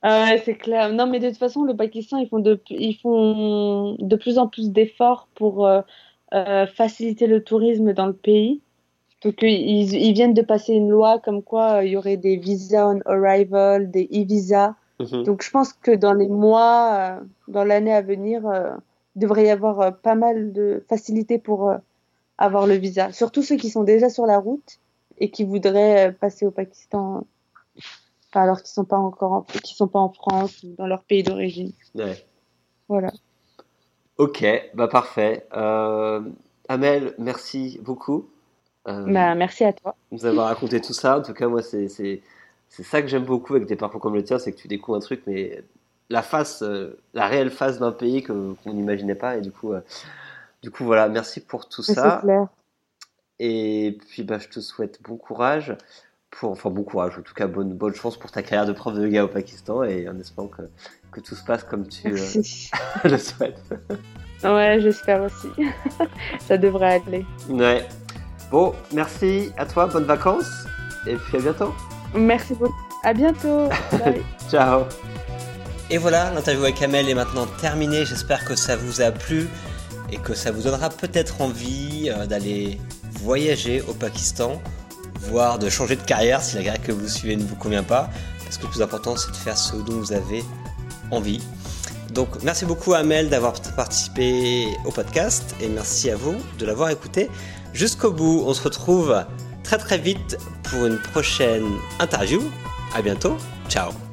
[0.07, 0.93] Ah ouais, c'est clair.
[0.93, 4.47] Non, mais de toute façon, le Pakistan, ils font de, ils font de plus en
[4.47, 5.81] plus d'efforts pour euh,
[6.33, 8.61] euh, faciliter le tourisme dans le pays.
[9.23, 12.37] Donc, ils, ils, viennent de passer une loi comme quoi euh, il y aurait des
[12.37, 14.75] visas on arrival, des e-visas.
[14.99, 15.23] Mhm.
[15.23, 18.43] Donc, je pense que dans les mois, dans l'année à venir,
[19.15, 21.77] il devrait y avoir euh, pas mal de facilité pour euh,
[22.37, 23.11] avoir le visa.
[23.11, 24.79] Surtout ceux qui sont déjà sur la route
[25.17, 27.25] et qui voudraient euh, passer au Pakistan
[28.33, 31.23] alors qu'ils sont pas encore en, qui sont pas en France ou dans leur pays
[31.23, 31.71] d'origine.
[31.95, 32.25] Ouais.
[32.89, 33.13] Voilà.
[34.17, 35.47] Ok, bah parfait.
[36.67, 38.27] Amel, merci beaucoup.
[38.85, 39.95] bah, merci à toi.
[40.11, 41.19] Nous avoir raconté tout ça.
[41.19, 41.87] En tout cas, moi, c'est
[42.69, 45.01] ça que j'aime beaucoup avec des parcours comme le tien, c'est que tu découvres un
[45.01, 45.63] truc, mais
[46.09, 49.37] la face, euh, la réelle face d'un pays qu'on n'imaginait pas.
[49.37, 49.81] Et du coup, euh,
[50.61, 52.19] du coup, voilà, merci pour tout ça.
[52.23, 52.47] Clair.
[53.39, 55.75] Et puis, bah, je te souhaite bon courage
[56.31, 58.93] pour, enfin bon courage, en tout cas bonne, bonne chance pour ta carrière de prof
[58.93, 60.63] de yoga au Pakistan et en espérant que,
[61.11, 62.41] que tout se passe comme tu euh,
[63.03, 63.61] le souhaites.
[64.43, 65.49] Ouais, j'espère aussi.
[66.39, 67.25] Ça devrait aller.
[67.49, 67.87] Ouais.
[68.51, 70.65] Bon, merci à toi, bonnes vacances
[71.07, 71.73] et puis à bientôt.
[72.13, 72.73] Merci beaucoup.
[73.03, 73.69] À bientôt.
[74.49, 74.83] Ciao.
[75.89, 78.05] Et voilà, l'interview avec Amel est maintenant terminée.
[78.05, 79.47] J'espère que ça vous a plu
[80.11, 82.79] et que ça vous donnera peut-être envie euh, d'aller
[83.21, 84.61] voyager au Pakistan,
[85.19, 88.09] voire de changer de carrière si la carrière que vous suivez ne vous convient pas.
[88.43, 90.43] Parce que le plus important, c'est de faire ce dont vous avez
[91.11, 91.41] envie.
[92.13, 97.29] Donc merci beaucoup Amel d'avoir participé au podcast et merci à vous de l'avoir écouté
[97.73, 98.43] jusqu'au bout.
[98.45, 99.25] On se retrouve
[99.63, 101.65] très très vite pour une prochaine
[101.99, 102.41] interview.
[102.95, 103.37] À bientôt.
[103.69, 104.04] Ciao.